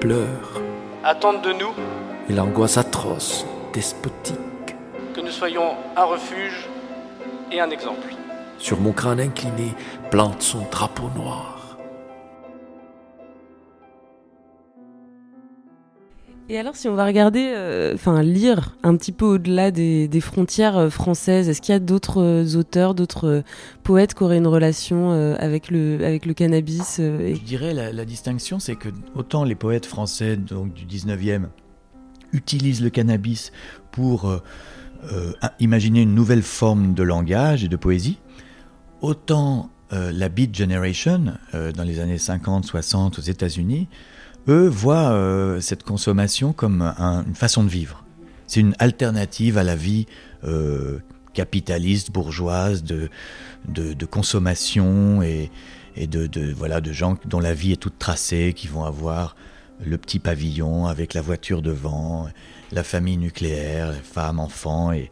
pleure, 0.00 0.60
attendent 1.04 1.42
de 1.42 1.52
nous, 1.52 1.72
et 2.30 2.32
l'angoisse 2.32 2.78
atroce, 2.78 3.44
despotique, 3.74 4.38
que 5.14 5.20
nous 5.20 5.30
soyons 5.30 5.74
un 5.96 6.04
refuge 6.04 6.68
et 7.50 7.60
un 7.60 7.70
exemple. 7.70 8.08
Sur 8.58 8.80
mon 8.80 8.92
crâne 8.92 9.20
incliné 9.20 9.74
plante 10.10 10.40
son 10.40 10.62
drapeau 10.70 11.10
noir. 11.14 11.61
Et 16.48 16.58
alors, 16.58 16.74
si 16.74 16.88
on 16.88 16.94
va 16.94 17.06
regarder, 17.06 17.52
euh, 17.54 17.94
enfin 17.94 18.20
lire 18.22 18.76
un 18.82 18.96
petit 18.96 19.12
peu 19.12 19.24
au-delà 19.24 19.70
des, 19.70 20.08
frontières 20.20 20.76
euh, 20.76 20.90
françaises, 20.90 21.48
est-ce 21.48 21.62
qu'il 21.62 21.72
y 21.72 21.76
a 21.76 21.78
d'autres 21.78 22.20
euh, 22.20 22.56
auteurs, 22.56 22.94
d'autres 22.94 23.44
poètes 23.84 24.14
qui 24.14 24.24
auraient 24.24 24.38
une 24.38 24.48
relation 24.48 25.12
avec 25.38 25.70
le 25.70 26.04
avec 26.04 26.26
le 26.26 26.34
cannabis. 26.34 26.96
Je 26.98 27.40
dirais 27.44 27.72
la, 27.72 27.92
la 27.92 28.04
distinction, 28.04 28.58
c'est 28.58 28.76
que 28.76 28.88
autant 29.14 29.44
les 29.44 29.54
poètes 29.54 29.86
français 29.86 30.36
donc 30.36 30.74
du 30.74 30.84
19e 30.84 31.46
utilisent 32.32 32.82
le 32.82 32.90
cannabis 32.90 33.52
pour 33.90 34.32
imaginer 35.58 36.02
une 36.02 36.14
nouvelle 36.14 36.42
forme 36.42 36.94
de 36.94 37.02
langage 37.02 37.64
et 37.64 37.68
de 37.68 37.76
poésie, 37.76 38.18
autant 39.00 39.70
la 39.90 40.28
Beat 40.28 40.56
Generation 40.56 41.34
dans 41.52 41.84
les 41.84 42.00
années 42.00 42.16
50-60 42.16 43.18
aux 43.18 43.22
États-Unis 43.22 43.88
eux 44.48 44.66
voient 44.66 45.12
euh, 45.12 45.60
cette 45.60 45.82
consommation 45.82 46.52
comme 46.52 46.82
un, 46.82 47.24
une 47.26 47.34
façon 47.34 47.64
de 47.64 47.68
vivre. 47.68 48.04
C'est 48.46 48.60
une 48.60 48.74
alternative 48.78 49.58
à 49.58 49.62
la 49.62 49.76
vie 49.76 50.06
euh, 50.44 50.98
capitaliste, 51.32 52.10
bourgeoise, 52.10 52.82
de, 52.84 53.08
de, 53.66 54.04
consommation 54.04 55.22
et, 55.22 55.50
de, 55.96 56.52
voilà, 56.52 56.80
de 56.80 56.92
gens 56.92 57.16
dont 57.24 57.40
la 57.40 57.54
vie 57.54 57.72
est 57.72 57.76
toute 57.76 57.98
tracée, 57.98 58.52
qui 58.54 58.68
vont 58.68 58.84
avoir 58.84 59.36
le 59.84 59.96
petit 59.96 60.18
pavillon 60.18 60.86
avec 60.86 61.14
la 61.14 61.22
voiture 61.22 61.62
devant, 61.62 62.28
la 62.72 62.84
famille 62.84 63.16
nucléaire, 63.16 63.94
femmes, 64.02 64.38
enfants, 64.38 64.92
et, 64.92 65.10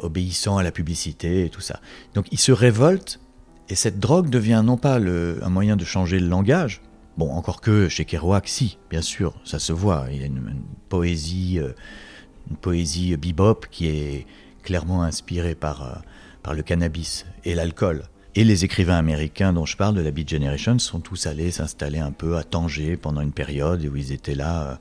obéissant 0.00 0.56
à 0.56 0.62
la 0.62 0.72
publicité 0.72 1.44
et 1.44 1.50
tout 1.50 1.60
ça. 1.60 1.80
Donc 2.14 2.26
ils 2.32 2.40
se 2.40 2.52
révoltent, 2.52 3.20
et 3.68 3.74
cette 3.74 4.00
drogue 4.00 4.30
devient 4.30 4.62
non 4.64 4.78
pas 4.78 4.96
un 4.96 5.50
moyen 5.50 5.76
de 5.76 5.84
changer 5.84 6.18
le 6.18 6.26
langage, 6.26 6.80
Bon, 7.18 7.30
encore 7.32 7.60
que 7.60 7.88
chez 7.88 8.04
Kerouac, 8.04 8.48
si, 8.48 8.78
bien 8.90 9.02
sûr, 9.02 9.34
ça 9.44 9.58
se 9.58 9.72
voit. 9.72 10.06
Il 10.10 10.20
y 10.20 10.22
a 10.22 10.26
une, 10.26 10.36
une 10.36 10.64
poésie, 10.88 11.58
euh, 11.58 11.72
une 12.50 12.56
poésie 12.56 13.16
bebop 13.16 13.66
qui 13.70 13.88
est 13.88 14.26
clairement 14.62 15.02
inspirée 15.02 15.54
par, 15.54 15.82
euh, 15.82 15.94
par 16.42 16.54
le 16.54 16.62
cannabis 16.62 17.26
et 17.44 17.54
l'alcool. 17.54 18.04
Et 18.34 18.44
les 18.44 18.64
écrivains 18.64 18.96
américains 18.96 19.52
dont 19.52 19.66
je 19.66 19.76
parle 19.76 19.94
de 19.94 20.00
la 20.00 20.10
Beat 20.10 20.30
Generation 20.30 20.78
sont 20.78 21.00
tous 21.00 21.26
allés 21.26 21.50
s'installer 21.50 21.98
un 21.98 22.12
peu 22.12 22.38
à 22.38 22.44
Tanger 22.44 22.96
pendant 22.96 23.20
une 23.20 23.32
période 23.32 23.84
où 23.84 23.94
ils 23.94 24.12
étaient 24.12 24.34
là, 24.34 24.80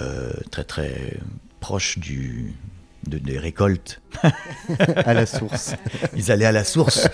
euh, 0.00 0.30
très 0.50 0.64
très 0.64 1.18
proches 1.60 1.98
du, 1.98 2.54
de, 3.06 3.16
des 3.16 3.38
récoltes. 3.38 4.02
à 4.96 5.14
la 5.14 5.24
source. 5.24 5.74
Ils 6.14 6.30
allaient 6.30 6.44
à 6.44 6.52
la 6.52 6.64
source, 6.64 7.08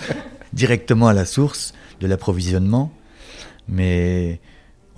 directement 0.52 1.06
à 1.06 1.12
la 1.12 1.26
source 1.26 1.74
de 2.00 2.08
l'approvisionnement. 2.08 2.92
Mais 3.72 4.38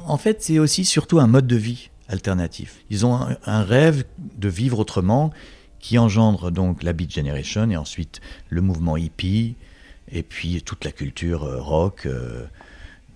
en 0.04 0.18
fait, 0.18 0.42
c'est 0.42 0.58
aussi 0.58 0.84
surtout 0.84 1.20
un 1.20 1.28
mode 1.28 1.46
de 1.46 1.56
vie 1.56 1.90
alternatif. 2.08 2.84
Ils 2.90 3.06
ont 3.06 3.18
un, 3.46 3.62
rêve 3.62 4.04
de 4.18 4.48
vivre 4.48 4.80
autrement 4.80 5.32
qui 5.78 5.96
engendre 5.96 6.50
donc 6.50 6.82
la 6.82 6.92
Beat 6.92 7.14
Generation 7.14 7.70
et 7.70 7.76
ensuite 7.76 8.20
le 8.48 8.60
mouvement 8.62 8.96
hippie 8.96 9.54
et 10.10 10.22
puis 10.22 10.60
toute 10.62 10.84
la 10.84 10.92
culture 10.92 11.44
euh, 11.44 11.60
rock 11.60 12.06
euh, 12.06 12.44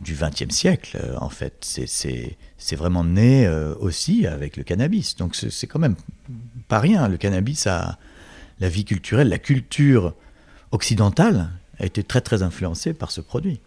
du 0.00 0.14
XXe 0.14 0.54
siècle. 0.54 0.96
Euh, 1.02 1.16
en 1.20 1.28
fait, 1.28 1.56
c'est 1.60 2.76
vraiment 2.76 3.04
né 3.04 3.48
aussi 3.80 4.26
avec 4.26 4.56
le 4.56 4.62
cannabis. 4.62 5.16
Donc 5.16 5.34
c'est 5.34 5.66
quand 5.66 5.80
même 5.80 5.96
pas 6.68 6.78
rien. 6.78 7.08
Le 7.08 7.16
cannabis 7.16 7.66
a 7.66 7.98
la 8.60 8.68
vie 8.68 8.84
culturelle, 8.84 9.28
la 9.28 9.38
culture 9.38 10.14
occidentale 10.70 11.50
a 11.80 11.86
été 11.86 12.02
très 12.02 12.20
très 12.20 12.42
influencée 12.42 12.94
par 12.94 13.10
ce 13.10 13.20
produit. 13.20 13.60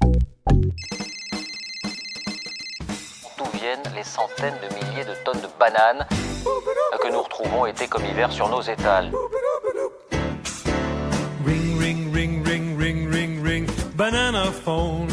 Les 3.96 4.04
centaines 4.04 4.56
de 4.62 4.74
milliers 4.76 5.06
de 5.06 5.16
tonnes 5.24 5.42
de 5.42 5.48
bananes 5.60 6.06
que 7.02 7.12
nous 7.12 7.22
retrouvons 7.22 7.66
été 7.66 7.88
comme 7.88 8.06
hiver 8.06 8.32
sur 8.32 8.50
nos 8.50 8.62
étals. 8.62 9.12
Ring, 11.46 11.80
ring, 11.80 12.14
ring, 12.14 12.48
ring, 12.48 12.80
ring, 12.80 13.12
ring, 13.12 13.44
ring, 13.44 13.70
banana 13.96 14.46
phone. 14.46 15.08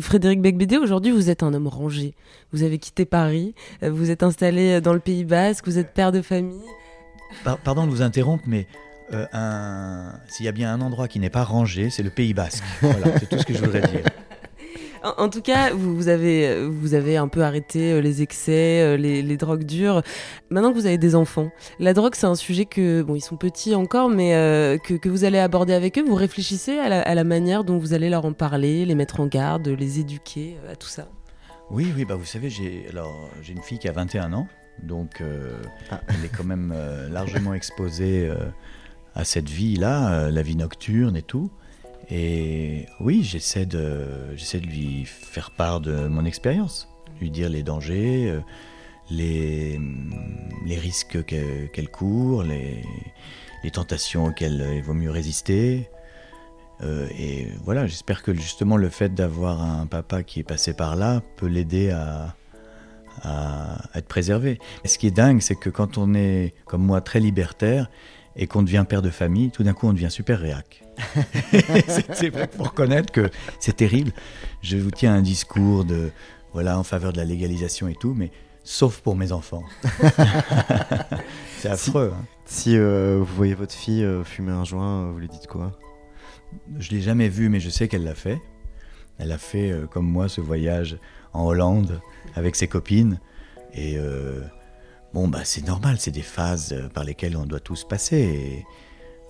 Frédéric 0.00 0.40
Becbédé, 0.40 0.78
aujourd'hui 0.78 1.12
vous 1.12 1.30
êtes 1.30 1.42
un 1.42 1.54
homme 1.54 1.68
rangé. 1.68 2.14
Vous 2.52 2.62
avez 2.62 2.78
quitté 2.78 3.04
Paris, 3.04 3.54
vous 3.82 4.10
êtes 4.10 4.22
installé 4.22 4.80
dans 4.80 4.92
le 4.92 5.00
Pays 5.00 5.24
Basque, 5.24 5.66
vous 5.66 5.78
êtes 5.78 5.92
père 5.92 6.12
de 6.12 6.22
famille. 6.22 6.64
Par 7.44 7.58
pardon 7.58 7.86
de 7.86 7.90
vous 7.90 8.02
interrompre, 8.02 8.44
mais 8.46 8.66
euh, 9.12 9.26
un... 9.32 10.14
s'il 10.28 10.46
y 10.46 10.48
a 10.48 10.52
bien 10.52 10.72
un 10.72 10.80
endroit 10.80 11.08
qui 11.08 11.20
n'est 11.20 11.30
pas 11.30 11.44
rangé, 11.44 11.90
c'est 11.90 12.02
le 12.02 12.10
Pays 12.10 12.34
Basque. 12.34 12.64
Voilà, 12.80 13.18
c'est 13.18 13.28
tout 13.28 13.38
ce 13.38 13.44
que 13.44 13.54
je 13.54 13.64
voudrais 13.64 13.82
dire. 13.82 14.04
En, 15.02 15.24
en, 15.24 15.28
tout 15.28 15.42
cas, 15.42 15.72
vous, 15.72 15.96
vous, 15.96 16.08
avez, 16.08 16.66
vous 16.66 16.94
avez 16.94 17.16
un 17.16 17.28
peu 17.28 17.42
arrêté 17.42 18.00
les 18.00 18.22
excès, 18.22 18.96
les, 18.96 19.22
les, 19.22 19.36
drogues 19.36 19.64
dures. 19.64 20.02
Maintenant 20.50 20.70
que 20.70 20.76
vous 20.76 20.86
avez 20.86 20.98
des 20.98 21.14
enfants, 21.14 21.50
la 21.78 21.94
drogue, 21.94 22.14
c'est 22.14 22.26
un 22.26 22.34
sujet 22.34 22.66
que, 22.66 23.02
bon, 23.02 23.14
ils 23.14 23.20
sont 23.20 23.36
petits 23.36 23.74
encore, 23.74 24.08
mais 24.08 24.34
euh, 24.34 24.78
que, 24.78 24.94
que, 24.94 25.08
vous 25.08 25.24
allez 25.24 25.38
aborder 25.38 25.72
avec 25.72 25.98
eux. 25.98 26.04
Vous 26.06 26.14
réfléchissez 26.14 26.78
à 26.78 26.88
la, 26.88 27.02
à 27.02 27.14
la, 27.14 27.24
manière 27.24 27.64
dont 27.64 27.78
vous 27.78 27.94
allez 27.94 28.10
leur 28.10 28.24
en 28.24 28.32
parler, 28.32 28.84
les 28.84 28.94
mettre 28.94 29.20
en 29.20 29.26
garde, 29.26 29.68
les 29.68 30.00
éduquer 30.00 30.56
à 30.70 30.76
tout 30.76 30.88
ça? 30.88 31.08
Oui, 31.70 31.92
oui, 31.96 32.04
bah 32.04 32.16
vous 32.16 32.24
savez, 32.24 32.50
j'ai 32.50 32.86
une 33.48 33.62
fille 33.62 33.78
qui 33.78 33.88
a 33.88 33.92
21 33.92 34.32
ans, 34.32 34.46
donc 34.82 35.20
euh, 35.20 35.62
ah. 35.90 36.00
elle 36.08 36.24
est 36.24 36.36
quand 36.36 36.44
même 36.44 36.72
euh, 36.74 37.08
largement 37.08 37.54
exposée 37.54 38.28
euh, 38.28 38.36
à 39.14 39.24
cette 39.24 39.48
vie-là, 39.48 40.12
euh, 40.12 40.30
la 40.30 40.42
vie 40.42 40.56
nocturne 40.56 41.16
et 41.16 41.22
tout. 41.22 41.50
Et 42.10 42.86
oui, 43.00 43.22
j'essaie 43.22 43.66
de, 43.66 44.06
j'essaie 44.36 44.60
de 44.60 44.66
lui 44.66 45.04
faire 45.06 45.50
part 45.50 45.80
de 45.80 46.08
mon 46.08 46.24
expérience, 46.24 46.88
lui 47.20 47.30
dire 47.30 47.48
les 47.48 47.62
dangers, 47.62 48.30
euh, 48.30 48.40
les, 49.10 49.80
les 50.66 50.78
risques 50.78 51.24
qu'elle 51.24 51.70
qu 51.72 51.86
court, 51.86 52.42
les, 52.42 52.82
les 53.62 53.70
tentations 53.70 54.26
auxquelles 54.26 54.66
il 54.74 54.82
vaut 54.82 54.94
mieux 54.94 55.10
résister. 55.10 55.88
Euh, 56.82 57.08
et 57.18 57.48
voilà, 57.64 57.86
j'espère 57.86 58.22
que 58.22 58.34
justement 58.34 58.76
le 58.76 58.88
fait 58.88 59.14
d'avoir 59.14 59.62
un 59.62 59.86
papa 59.86 60.22
qui 60.22 60.40
est 60.40 60.44
passé 60.44 60.74
par 60.74 60.96
là 60.96 61.22
peut 61.36 61.46
l'aider 61.46 61.90
à, 61.90 62.34
à, 63.22 63.76
à, 63.92 63.98
être 63.98 64.08
préservé. 64.08 64.58
Et 64.84 64.88
ce 64.88 64.98
qui 64.98 65.06
est 65.06 65.12
dingue, 65.12 65.40
c'est 65.40 65.54
que 65.54 65.70
quand 65.70 65.98
on 65.98 66.14
est, 66.14 66.54
comme 66.66 66.84
moi, 66.84 67.00
très 67.00 67.20
libertaire, 67.20 67.88
et 68.36 68.46
qu'on 68.46 68.62
devient 68.62 68.84
père 68.88 69.02
de 69.02 69.10
famille, 69.10 69.50
tout 69.50 69.62
d'un 69.62 69.72
coup 69.72 69.88
on 69.88 69.92
devient 69.92 70.10
super 70.10 70.40
réac. 70.40 70.84
c'est 71.88 72.30
pour 72.56 72.66
reconnaître 72.66 73.12
que 73.12 73.30
c'est 73.60 73.76
terrible. 73.76 74.12
Je 74.62 74.76
vous 74.76 74.90
tiens 74.90 75.14
un 75.14 75.22
discours 75.22 75.84
de 75.84 76.10
voilà 76.52 76.78
en 76.78 76.82
faveur 76.82 77.12
de 77.12 77.18
la 77.18 77.24
légalisation 77.24 77.88
et 77.88 77.94
tout, 77.94 78.14
mais 78.14 78.30
sauf 78.64 79.00
pour 79.00 79.16
mes 79.16 79.32
enfants. 79.32 79.64
c'est 81.58 81.68
affreux. 81.68 82.12
Si, 82.14 82.14
hein. 82.14 82.26
si 82.44 82.76
euh, 82.76 83.18
vous 83.18 83.34
voyez 83.34 83.54
votre 83.54 83.74
fille 83.74 84.04
euh, 84.04 84.24
fumer 84.24 84.52
un 84.52 84.64
joint, 84.64 85.10
vous 85.10 85.18
lui 85.18 85.28
dites 85.28 85.46
quoi? 85.46 85.72
Je 86.78 86.90
l'ai 86.90 87.00
jamais 87.00 87.28
vue, 87.28 87.48
mais 87.48 87.60
je 87.60 87.70
sais 87.70 87.88
qu'elle 87.88 88.04
l'a 88.04 88.14
fait. 88.14 88.40
Elle 89.18 89.32
a 89.32 89.38
fait 89.38 89.70
euh, 89.70 89.86
comme 89.86 90.06
moi 90.06 90.28
ce 90.28 90.40
voyage 90.40 90.98
en 91.32 91.44
Hollande 91.44 92.00
avec 92.34 92.56
ses 92.56 92.68
copines 92.68 93.20
et 93.74 93.96
euh, 93.96 94.40
Bon, 95.14 95.28
bah, 95.28 95.44
c'est 95.44 95.66
normal, 95.66 95.96
c'est 95.98 96.10
des 96.10 96.22
phases 96.22 96.72
euh, 96.72 96.88
par 96.88 97.04
lesquelles 97.04 97.36
on 97.36 97.44
doit 97.44 97.60
tous 97.60 97.84
passer. 97.84 98.64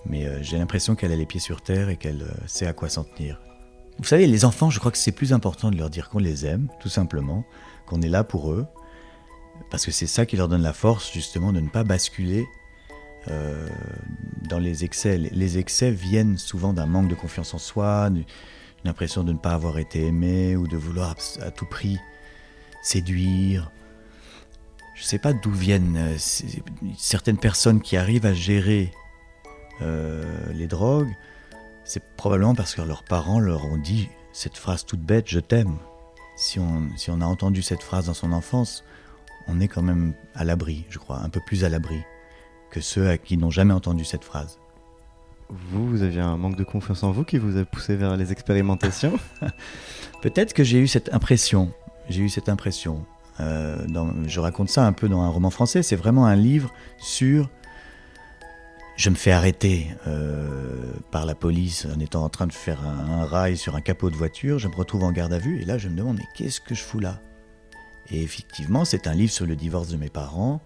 Mais 0.05 0.25
euh, 0.25 0.41
j'ai 0.41 0.57
l'impression 0.57 0.95
qu'elle 0.95 1.11
a 1.11 1.15
les 1.15 1.25
pieds 1.25 1.41
sur 1.41 1.61
terre 1.61 1.89
et 1.89 1.97
qu'elle 1.97 2.21
euh, 2.21 2.47
sait 2.47 2.67
à 2.67 2.73
quoi 2.73 2.87
s'en 2.87 3.03
tenir. 3.03 3.41
Vous 3.97 4.05
savez, 4.05 4.25
les 4.25 4.45
enfants, 4.45 4.69
je 4.69 4.79
crois 4.79 4.91
que 4.91 4.97
c'est 4.97 5.11
plus 5.11 5.33
important 5.33 5.71
de 5.71 5.77
leur 5.77 5.89
dire 5.89 6.09
qu'on 6.09 6.19
les 6.19 6.45
aime, 6.45 6.69
tout 6.79 6.89
simplement, 6.89 7.43
qu'on 7.85 8.01
est 8.01 8.09
là 8.09 8.23
pour 8.23 8.51
eux, 8.51 8.65
parce 9.69 9.85
que 9.85 9.91
c'est 9.91 10.07
ça 10.07 10.25
qui 10.25 10.37
leur 10.37 10.47
donne 10.47 10.63
la 10.63 10.73
force, 10.73 11.11
justement, 11.11 11.51
de 11.51 11.59
ne 11.59 11.69
pas 11.69 11.83
basculer 11.83 12.45
dans 14.49 14.59
les 14.59 14.83
excès. 14.83 15.17
Les 15.17 15.57
excès 15.57 15.91
viennent 15.91 16.37
souvent 16.37 16.73
d'un 16.73 16.87
manque 16.87 17.07
de 17.07 17.15
confiance 17.15 17.53
en 17.53 17.57
soi, 17.57 18.09
d'une 18.09 18.25
impression 18.83 19.23
de 19.23 19.31
ne 19.31 19.37
pas 19.37 19.53
avoir 19.53 19.77
été 19.77 20.05
aimé 20.05 20.57
ou 20.57 20.67
de 20.67 20.75
vouloir 20.75 21.15
à 21.41 21.51
tout 21.51 21.65
prix 21.65 21.99
séduire 22.81 23.71
je 24.93 25.01
ne 25.01 25.05
sais 25.05 25.17
pas 25.17 25.33
d'où 25.33 25.51
viennent 25.51 25.97
euh, 25.97 26.17
certaines 26.97 27.37
personnes 27.37 27.81
qui 27.81 27.97
arrivent 27.97 28.25
à 28.25 28.33
gérer 28.33 28.91
euh, 29.81 30.23
les 30.53 30.67
drogues. 30.67 31.15
C'est 31.83 32.03
probablement 32.15 32.55
parce 32.55 32.75
que 32.75 32.81
leurs 32.81 33.03
parents 33.03 33.39
leur 33.39 33.65
ont 33.65 33.77
dit 33.77 34.09
cette 34.31 34.57
phrase 34.57 34.85
toute 34.85 35.01
bête, 35.01 35.25
je 35.27 35.39
t'aime. 35.39 35.77
Si 36.35 36.59
on, 36.59 36.89
si 36.95 37.11
on 37.11 37.21
a 37.21 37.25
entendu 37.25 37.61
cette 37.61 37.83
phrase 37.83 38.05
dans 38.07 38.13
son 38.13 38.31
enfance, 38.31 38.83
on 39.47 39.59
est 39.59 39.67
quand 39.67 39.81
même 39.81 40.13
à 40.35 40.43
l'abri, 40.43 40.85
je 40.89 40.99
crois, 40.99 41.19
un 41.19 41.29
peu 41.29 41.41
plus 41.45 41.63
à 41.63 41.69
l'abri. 41.69 42.01
que 42.71 42.81
ceux 42.81 43.07
à 43.07 43.17
qui 43.17 43.37
n'ont 43.37 43.51
jamais 43.51 43.73
entendu 43.73 44.03
cette 44.03 44.23
phrase. 44.23 44.57
Vous, 45.49 45.87
vous 45.87 46.01
aviez 46.01 46.21
un 46.21 46.37
manque 46.37 46.55
de 46.55 46.63
confiance 46.63 47.03
en 47.03 47.11
vous 47.11 47.23
qui 47.23 47.37
vous 47.37 47.57
a 47.57 47.65
poussé 47.65 47.95
vers 47.95 48.17
les 48.17 48.31
expérimentations? 48.31 49.19
Peut-être 50.21 50.53
que 50.53 50.63
j'ai 50.63 50.79
eu 50.79 50.87
cette 50.87 51.13
impression. 51.13 51.71
J'ai 52.09 52.21
eu 52.21 52.29
cette 52.29 52.49
impression. 52.49 53.05
Euh, 53.39 53.77
je 54.27 54.39
raconte 54.39 54.69
ça 54.69 54.85
un 54.85 54.93
peu 54.93 55.09
dans 55.09 55.21
un 55.21 55.29
roman 55.29 55.49
français. 55.49 55.83
C'est 55.83 55.95
vraiment 55.95 56.25
un 56.25 56.35
livre 56.35 56.73
sur. 56.97 57.49
Je 58.95 59.09
me 59.09 59.15
fais 59.15 59.31
arrêter 59.31 59.87
euh, 60.05 60.93
par 61.09 61.25
la 61.25 61.33
police 61.33 61.87
en 61.93 61.99
étant 61.99 62.23
en 62.23 62.29
train 62.29 62.45
de 62.45 62.53
faire 62.53 62.79
un, 62.85 63.25
rail 63.25 63.57
sur 63.57 63.75
un 63.75 63.81
capot 63.81 64.11
de 64.11 64.15
voiture. 64.15 64.59
Je 64.59 64.67
me 64.67 64.75
retrouve 64.75 65.03
en 65.03 65.11
garde 65.11 65.33
à 65.33 65.39
vue 65.39 65.61
et 65.61 65.65
là 65.65 65.79
je 65.79 65.89
me 65.89 65.95
demande 65.95 66.17
mais 66.17 66.27
qu'est-ce 66.35 66.61
que 66.61 66.75
je 66.75 66.83
fous 66.83 66.99
là? 66.99 67.19
Et 68.11 68.21
effectivement, 68.21 68.85
c'est 68.85 69.07
un 69.07 69.13
livre 69.13 69.31
sur 69.31 69.47
le 69.47 69.55
divorce 69.55 69.87
de 69.87 69.97
mes 69.97 70.09
parents, 70.09 70.61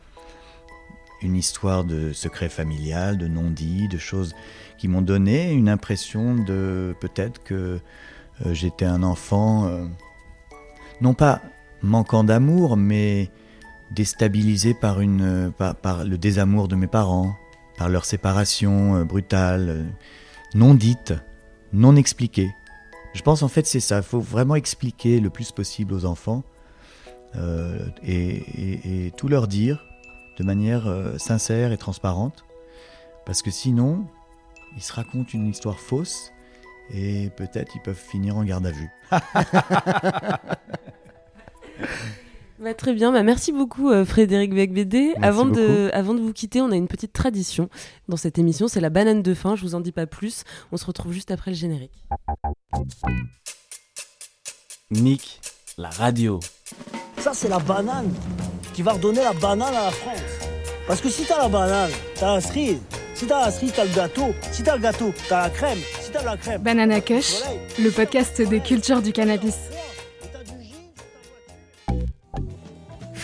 une 1.21 1.37
histoire 1.37 1.85
de 1.85 2.11
secret 2.11 2.49
familial, 2.49 3.17
de 3.17 3.27
non-dit, 3.27 3.87
de 3.87 3.97
choses 3.97 4.35
qui 4.77 4.89
m'ont 4.89 5.03
donné 5.03 5.53
une 5.53 5.69
impression 5.69 6.35
de 6.35 6.95
peut-être 6.99 7.41
que 7.43 7.79
euh, 8.45 8.53
j'étais 8.53 8.85
un 8.85 9.03
enfant, 9.03 9.71
non 10.99 11.13
pas 11.13 11.41
manquant 11.81 12.23
d'amour, 12.23 12.77
mais 12.77 13.29
déstabilisé 13.91 14.73
par, 14.73 15.01
une, 15.01 15.51
par, 15.81 16.03
le 16.03 16.17
désamour 16.17 16.67
de 16.67 16.75
mes 16.75 16.87
parents, 16.87 17.35
par 17.77 17.89
leur 17.89 18.05
séparation 18.05 18.95
euh, 18.95 19.03
brutale, 19.03 19.85
non 20.55 20.73
dite, 20.73 21.13
non 21.73 21.95
expliquée. 21.95 22.51
Je 23.13 23.21
pense 23.21 23.43
en 23.43 23.47
fait 23.47 23.65
c'est 23.65 23.79
ça, 23.79 23.97
il 23.97 24.03
faut 24.03 24.19
vraiment 24.19 24.55
expliquer 24.55 25.19
le 25.19 25.29
plus 25.29 25.51
possible 25.51 25.93
aux 25.93 26.05
enfants 26.05 26.43
euh, 27.35 27.79
et, 28.03 29.11
tout 29.17 29.27
leur 29.27 29.47
dire 29.47 29.83
de 30.37 30.43
manière 30.43 30.87
euh, 30.87 31.17
sincère 31.17 31.71
et 31.71 31.77
transparente, 31.77 32.45
parce 33.25 33.41
que 33.41 33.51
sinon 33.51 34.05
ils 34.75 34.83
se 34.83 34.93
racontent 34.93 35.31
une 35.33 35.47
histoire 35.47 35.79
fausse 35.79 36.31
et 36.93 37.29
peut-être 37.35 37.75
ils 37.75 37.81
peuvent 37.81 37.95
finir 37.95 38.37
en 38.37 38.43
garde 38.43 38.67
à 38.67 38.71
vue. 38.71 38.89
Bah, 42.59 42.73
très 42.73 42.93
bien, 42.93 43.11
bah, 43.11 43.21
merci 43.21 43.51
beaucoup 43.51 43.91
euh, 43.91 44.03
Frédéric 44.03 44.51
Becbédé. 44.51 45.13
Avant 45.21 45.45
beaucoup. 45.45 45.59
de, 45.59 45.91
avant 45.93 46.15
de 46.15 46.21
vous 46.21 46.33
quitter, 46.33 46.59
on 46.59 46.71
a 46.71 46.75
une 46.75 46.87
petite 46.87 47.13
tradition 47.13 47.69
dans 48.07 48.17
cette 48.17 48.39
émission, 48.39 48.67
c'est 48.67 48.79
la 48.79 48.89
banane 48.89 49.21
de 49.21 49.33
fin, 49.35 49.55
je 49.55 49.61
vous 49.61 49.75
en 49.75 49.79
dis 49.79 49.91
pas 49.91 50.07
plus. 50.07 50.43
On 50.71 50.77
se 50.77 50.85
retrouve 50.85 51.11
juste 51.11 51.29
après 51.29 51.51
le 51.51 51.57
générique. 51.57 51.93
Nick, 54.89 55.39
la 55.77 55.89
radio. 55.89 56.39
Ça 57.19 57.33
c'est 57.33 57.49
la 57.49 57.59
banane 57.59 58.11
qui 58.73 58.81
va 58.81 58.93
redonner 58.93 59.21
la 59.21 59.33
banane 59.33 59.75
à 59.75 59.85
la 59.85 59.91
France. 59.91 60.19
Parce 60.87 61.01
que 61.01 61.09
si 61.09 61.25
t'as 61.25 61.37
la 61.37 61.49
banane, 61.49 61.91
t'as 62.15 62.35
la 62.35 62.41
cerise. 62.41 62.79
Si 63.13 63.27
t'as 63.27 63.45
la 63.45 63.51
cerise, 63.51 63.73
t'as 63.75 63.85
le 63.85 63.93
gâteau. 63.93 64.33
Si 64.51 64.63
t'as 64.63 64.75
le 64.75 64.81
gâteau, 64.81 65.13
t'as 65.29 65.43
la 65.43 65.49
crème. 65.51 65.79
Si 66.01 66.11
t'as 66.11 66.23
la 66.23 66.37
crème... 66.37 66.61
Banana 66.61 67.01
Kush, 67.01 67.41
le 67.79 67.91
podcast 67.91 68.41
des 68.41 68.61
cultures 68.61 69.01
du 69.03 69.11
cannabis. 69.11 69.57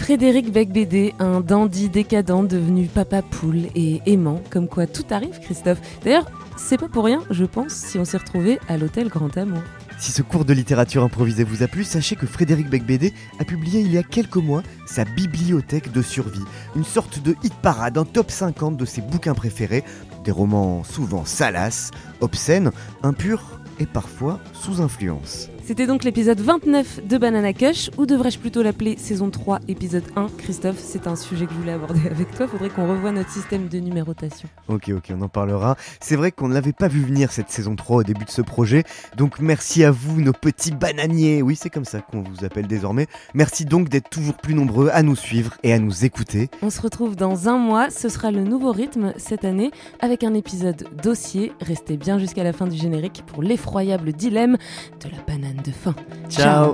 Frédéric 0.04 0.52
Becbédé, 0.52 1.16
un 1.20 1.40
dandy 1.40 1.88
décadent 1.88 2.46
devenu 2.46 2.88
papa 2.88 3.22
poule 3.22 3.68
et 3.74 4.02
aimant, 4.06 4.42
comme 4.50 4.68
quoi 4.68 4.86
tout 4.86 5.06
arrive, 5.12 5.40
Christophe. 5.40 5.80
D'ailleurs, 6.04 6.30
c'est 6.58 6.78
pas 6.78 6.90
pour 6.90 7.06
rien, 7.06 7.24
je 7.30 7.46
pense, 7.46 7.72
si 7.72 7.98
on 7.98 8.04
s'est 8.04 8.18
retrouvé 8.18 8.60
à 8.68 8.76
l'hôtel 8.76 9.08
Grand 9.08 9.38
Amour. 9.38 9.62
Si 9.98 10.12
ce 10.12 10.22
cours 10.22 10.44
de 10.44 10.52
littérature 10.52 11.06
improvisée 11.06 11.46
vous 11.46 11.64
a 11.64 11.70
plu, 11.70 11.86
sachez 11.86 12.18
que 12.18 12.26
Frédéric 12.26 12.70
Becbédé 12.70 13.14
a 13.40 13.46
publié 13.46 13.80
il 13.80 13.94
y 13.94 13.98
a 13.98 14.04
quelques 14.04 14.36
mois 14.36 14.62
sa 14.86 15.06
bibliothèque 15.06 15.94
de 15.94 16.02
survie, 16.02 16.44
une 16.76 16.84
sorte 16.84 17.24
de 17.24 17.38
hit 17.42 17.54
parade, 17.54 17.98
un 17.98 18.04
top 18.04 18.30
50 18.30 18.76
de 18.76 18.84
ses 18.84 19.00
bouquins 19.00 19.36
préférés, 19.36 19.86
des 20.26 20.32
romans 20.32 20.84
souvent 20.84 21.24
salaces, 21.24 21.92
obscènes, 22.20 22.72
impurs 23.04 23.62
et 23.80 23.86
parfois 23.86 24.42
sous 24.52 24.82
influence. 24.82 25.48
C'était 25.66 25.88
donc 25.88 26.04
l'épisode 26.04 26.42
29 26.42 27.08
de 27.08 27.18
Banana 27.18 27.54
Cush, 27.54 27.90
ou 27.98 28.06
devrais-je 28.06 28.38
plutôt 28.38 28.64
l'appeler 28.64 28.98
saison 28.98 29.30
3, 29.30 29.62
épisode 29.70 30.04
1 30.18 30.28
Christophe, 30.38 30.76
c'est 30.78 31.08
un 31.08 31.16
sujet 31.16 31.46
que 31.46 31.54
je 31.54 31.58
voulais 31.58 31.72
aborder 31.72 32.02
avec 32.12 32.36
toi, 32.36 32.50
faudrait 32.50 32.68
qu'on 32.70 32.86
revoie 32.86 33.14
notre 33.14 33.30
système 33.30 33.70
de 33.70 33.80
numérotation. 33.80 34.50
Ok, 34.68 34.90
ok, 34.90 35.14
on 35.18 35.22
en 35.22 35.30
parlera. 35.30 35.78
C'est 36.02 36.18
vrai 36.18 36.34
qu'on 36.34 36.50
ne 36.50 36.54
l'avait 36.54 36.74
pas 36.74 36.90
vu 36.90 37.00
venir 37.00 37.32
cette 37.32 37.50
saison 37.50 37.78
3 37.78 37.98
au 38.00 38.04
début 38.04 38.26
de 38.26 38.30
ce 38.30 38.42
projet, 38.42 38.84
donc 39.16 39.40
merci 39.40 39.86
à 39.86 39.92
vous, 39.92 40.20
nos 40.20 40.34
petits 40.34 40.74
bananiers. 40.74 41.42
Oui, 41.42 41.56
c'est 41.56 41.70
comme 41.70 41.86
ça 41.86 42.02
qu'on 42.02 42.24
vous 42.24 42.44
appelle 42.44 42.68
désormais. 42.68 43.08
Merci 43.34 43.64
donc 43.64 43.88
d'être 43.88 44.10
toujours 44.10 44.36
plus 44.36 44.56
nombreux 44.56 44.90
à 44.92 45.02
nous 45.02 45.16
suivre 45.16 45.54
et 45.64 45.72
à 45.72 45.80
nous 45.80 46.04
écouter. 46.04 46.50
On 46.62 46.70
se 46.70 46.82
retrouve 46.82 47.16
dans 47.16 47.48
un 47.48 47.58
mois, 47.58 47.90
ce 47.90 48.10
sera 48.10 48.32
le 48.32 48.44
nouveau 48.44 48.74
rythme 48.74 49.14
cette 49.16 49.46
année, 49.46 49.72
avec 50.02 50.26
un 50.26 50.34
épisode 50.34 50.90
dossier. 51.02 51.54
Restez 51.62 51.96
bien 51.96 52.20
jusqu'à 52.20 52.44
la 52.44 52.52
fin 52.52 52.68
du 52.68 52.76
générique 52.76 53.24
pour 53.28 53.42
l'effroyable 53.42 54.12
dilemme 54.12 54.58
de 55.00 55.10
la 55.10 55.22
banane 55.26 55.53
de 55.62 55.72
fin. 55.72 55.96
Ciao. 56.30 56.74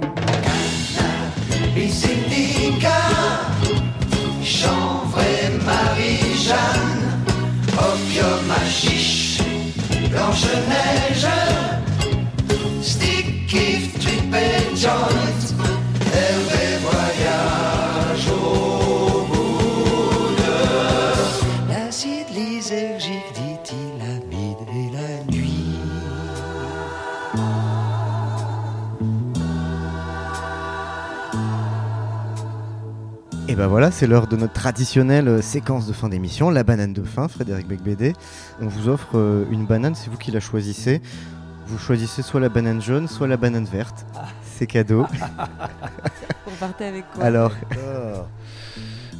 Chanvre 4.44 5.20
et 5.20 5.50
Marie-Jeanne, 5.66 7.04
opium 7.78 8.52
à 8.52 8.66
chiche, 8.66 9.42
Blanche-Neige, 10.10 11.28
stick, 12.82 13.54
if, 13.54 14.00
trip 14.00 14.34
et 14.34 14.76
joint, 14.76 15.40
ben 33.60 33.68
voilà, 33.68 33.92
c'est 33.92 34.08
l'heure 34.08 34.28
de 34.28 34.38
notre 34.38 34.54
traditionnelle 34.54 35.28
euh, 35.28 35.42
séquence 35.42 35.86
de 35.86 35.92
fin 35.92 36.08
d'émission, 36.08 36.50
la 36.50 36.64
banane 36.64 36.94
de 36.94 37.04
fin, 37.04 37.28
Frédéric 37.28 37.68
Becbédé. 37.68 38.14
On 38.62 38.68
vous 38.68 38.88
offre 38.88 39.18
euh, 39.18 39.44
une 39.52 39.66
banane, 39.66 39.96
c'est 39.96 40.10
vous 40.10 40.16
qui 40.18 40.32
la 40.32 40.40
choisissez. 40.40 41.02
Vous 41.68 41.78
choisissez 41.78 42.22
soit 42.22 42.40
la 42.40 42.48
banane 42.48 42.82
jaune, 42.82 43.10
soit 43.10 43.28
la 43.28 43.36
banane 43.36 43.66
verte. 43.66 44.06
C'est 44.44 44.66
cadeau. 44.66 45.06
Vous 46.46 46.52
repartez 46.52 46.86
avec 46.86 47.04
quoi? 47.14 47.24
Alors, 47.26 47.52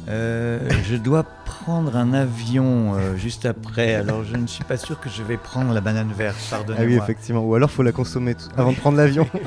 Euh, 0.08 0.68
je 0.88 0.96
dois 0.96 1.22
prendre 1.44 1.94
un 1.96 2.14
avion 2.14 2.94
euh, 2.96 3.16
juste 3.16 3.44
après, 3.46 3.94
alors 3.94 4.24
je 4.24 4.34
ne 4.34 4.46
suis 4.48 4.64
pas 4.64 4.76
sûr 4.78 4.98
que 4.98 5.08
je 5.10 5.22
vais 5.22 5.36
prendre 5.36 5.72
la 5.74 5.80
banane 5.82 6.10
verte, 6.16 6.36
ah 6.50 6.56
pardonnez-moi. 6.56 6.86
oui, 6.88 6.96
effectivement. 6.96 7.42
Ou 7.42 7.54
alors, 7.54 7.70
faut 7.70 7.82
la 7.84 7.92
consommer 7.92 8.34
tout- 8.34 8.48
avant 8.56 8.72
de 8.72 8.76
prendre 8.78 8.96
l'avion. 8.96 9.28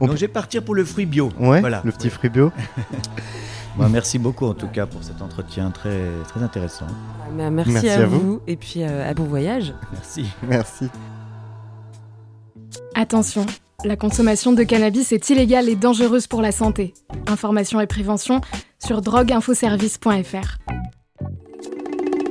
On 0.00 0.06
Donc 0.06 0.16
je 0.16 0.20
vais 0.22 0.28
partir 0.28 0.62
pour 0.64 0.74
le 0.74 0.84
fruit 0.84 1.06
bio. 1.06 1.30
Ouais, 1.38 1.60
voilà. 1.60 1.82
le 1.84 1.92
petit 1.92 2.10
fruit 2.10 2.30
bio. 2.30 2.50
Bon, 3.76 3.88
merci 3.88 4.18
beaucoup 4.18 4.44
en 4.46 4.54
tout 4.54 4.66
cas 4.66 4.86
pour 4.86 5.04
cet 5.04 5.22
entretien 5.22 5.70
très, 5.70 6.00
très 6.26 6.42
intéressant. 6.42 6.86
Bah, 7.36 7.48
merci, 7.48 7.70
Merci 7.70 7.88
à, 7.90 8.02
à 8.02 8.06
vous. 8.06 8.18
vous. 8.20 8.40
et 8.48 8.56
puis 8.56 8.82
euh, 8.82 9.08
à 9.08 9.14
bon 9.14 9.22
voyage. 9.22 9.72
Merci. 9.92 10.24
Merci. 10.42 10.88
Attention, 12.96 13.46
la 13.84 13.94
consommation 13.94 14.52
de 14.52 14.64
cannabis 14.64 15.12
est 15.12 15.30
illégale 15.30 15.68
et 15.68 15.76
dangereuse 15.76 16.26
pour 16.26 16.42
la 16.42 16.50
santé. 16.50 16.92
Information 17.28 17.80
et 17.80 17.86
prévention 17.86 18.40
sur 18.84 19.00
drogueinfoservice.fr. 19.00 20.58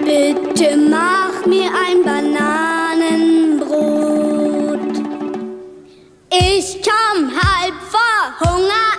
Bitte 0.04 0.76
mach 0.90 1.46
mir 1.48 1.70
ein 1.72 2.04
Bananenbrot. 2.04 3.37
Ich 6.30 6.82
komm 6.84 7.32
halb 7.32 7.74
vor 7.90 8.40
Hunger 8.42 8.98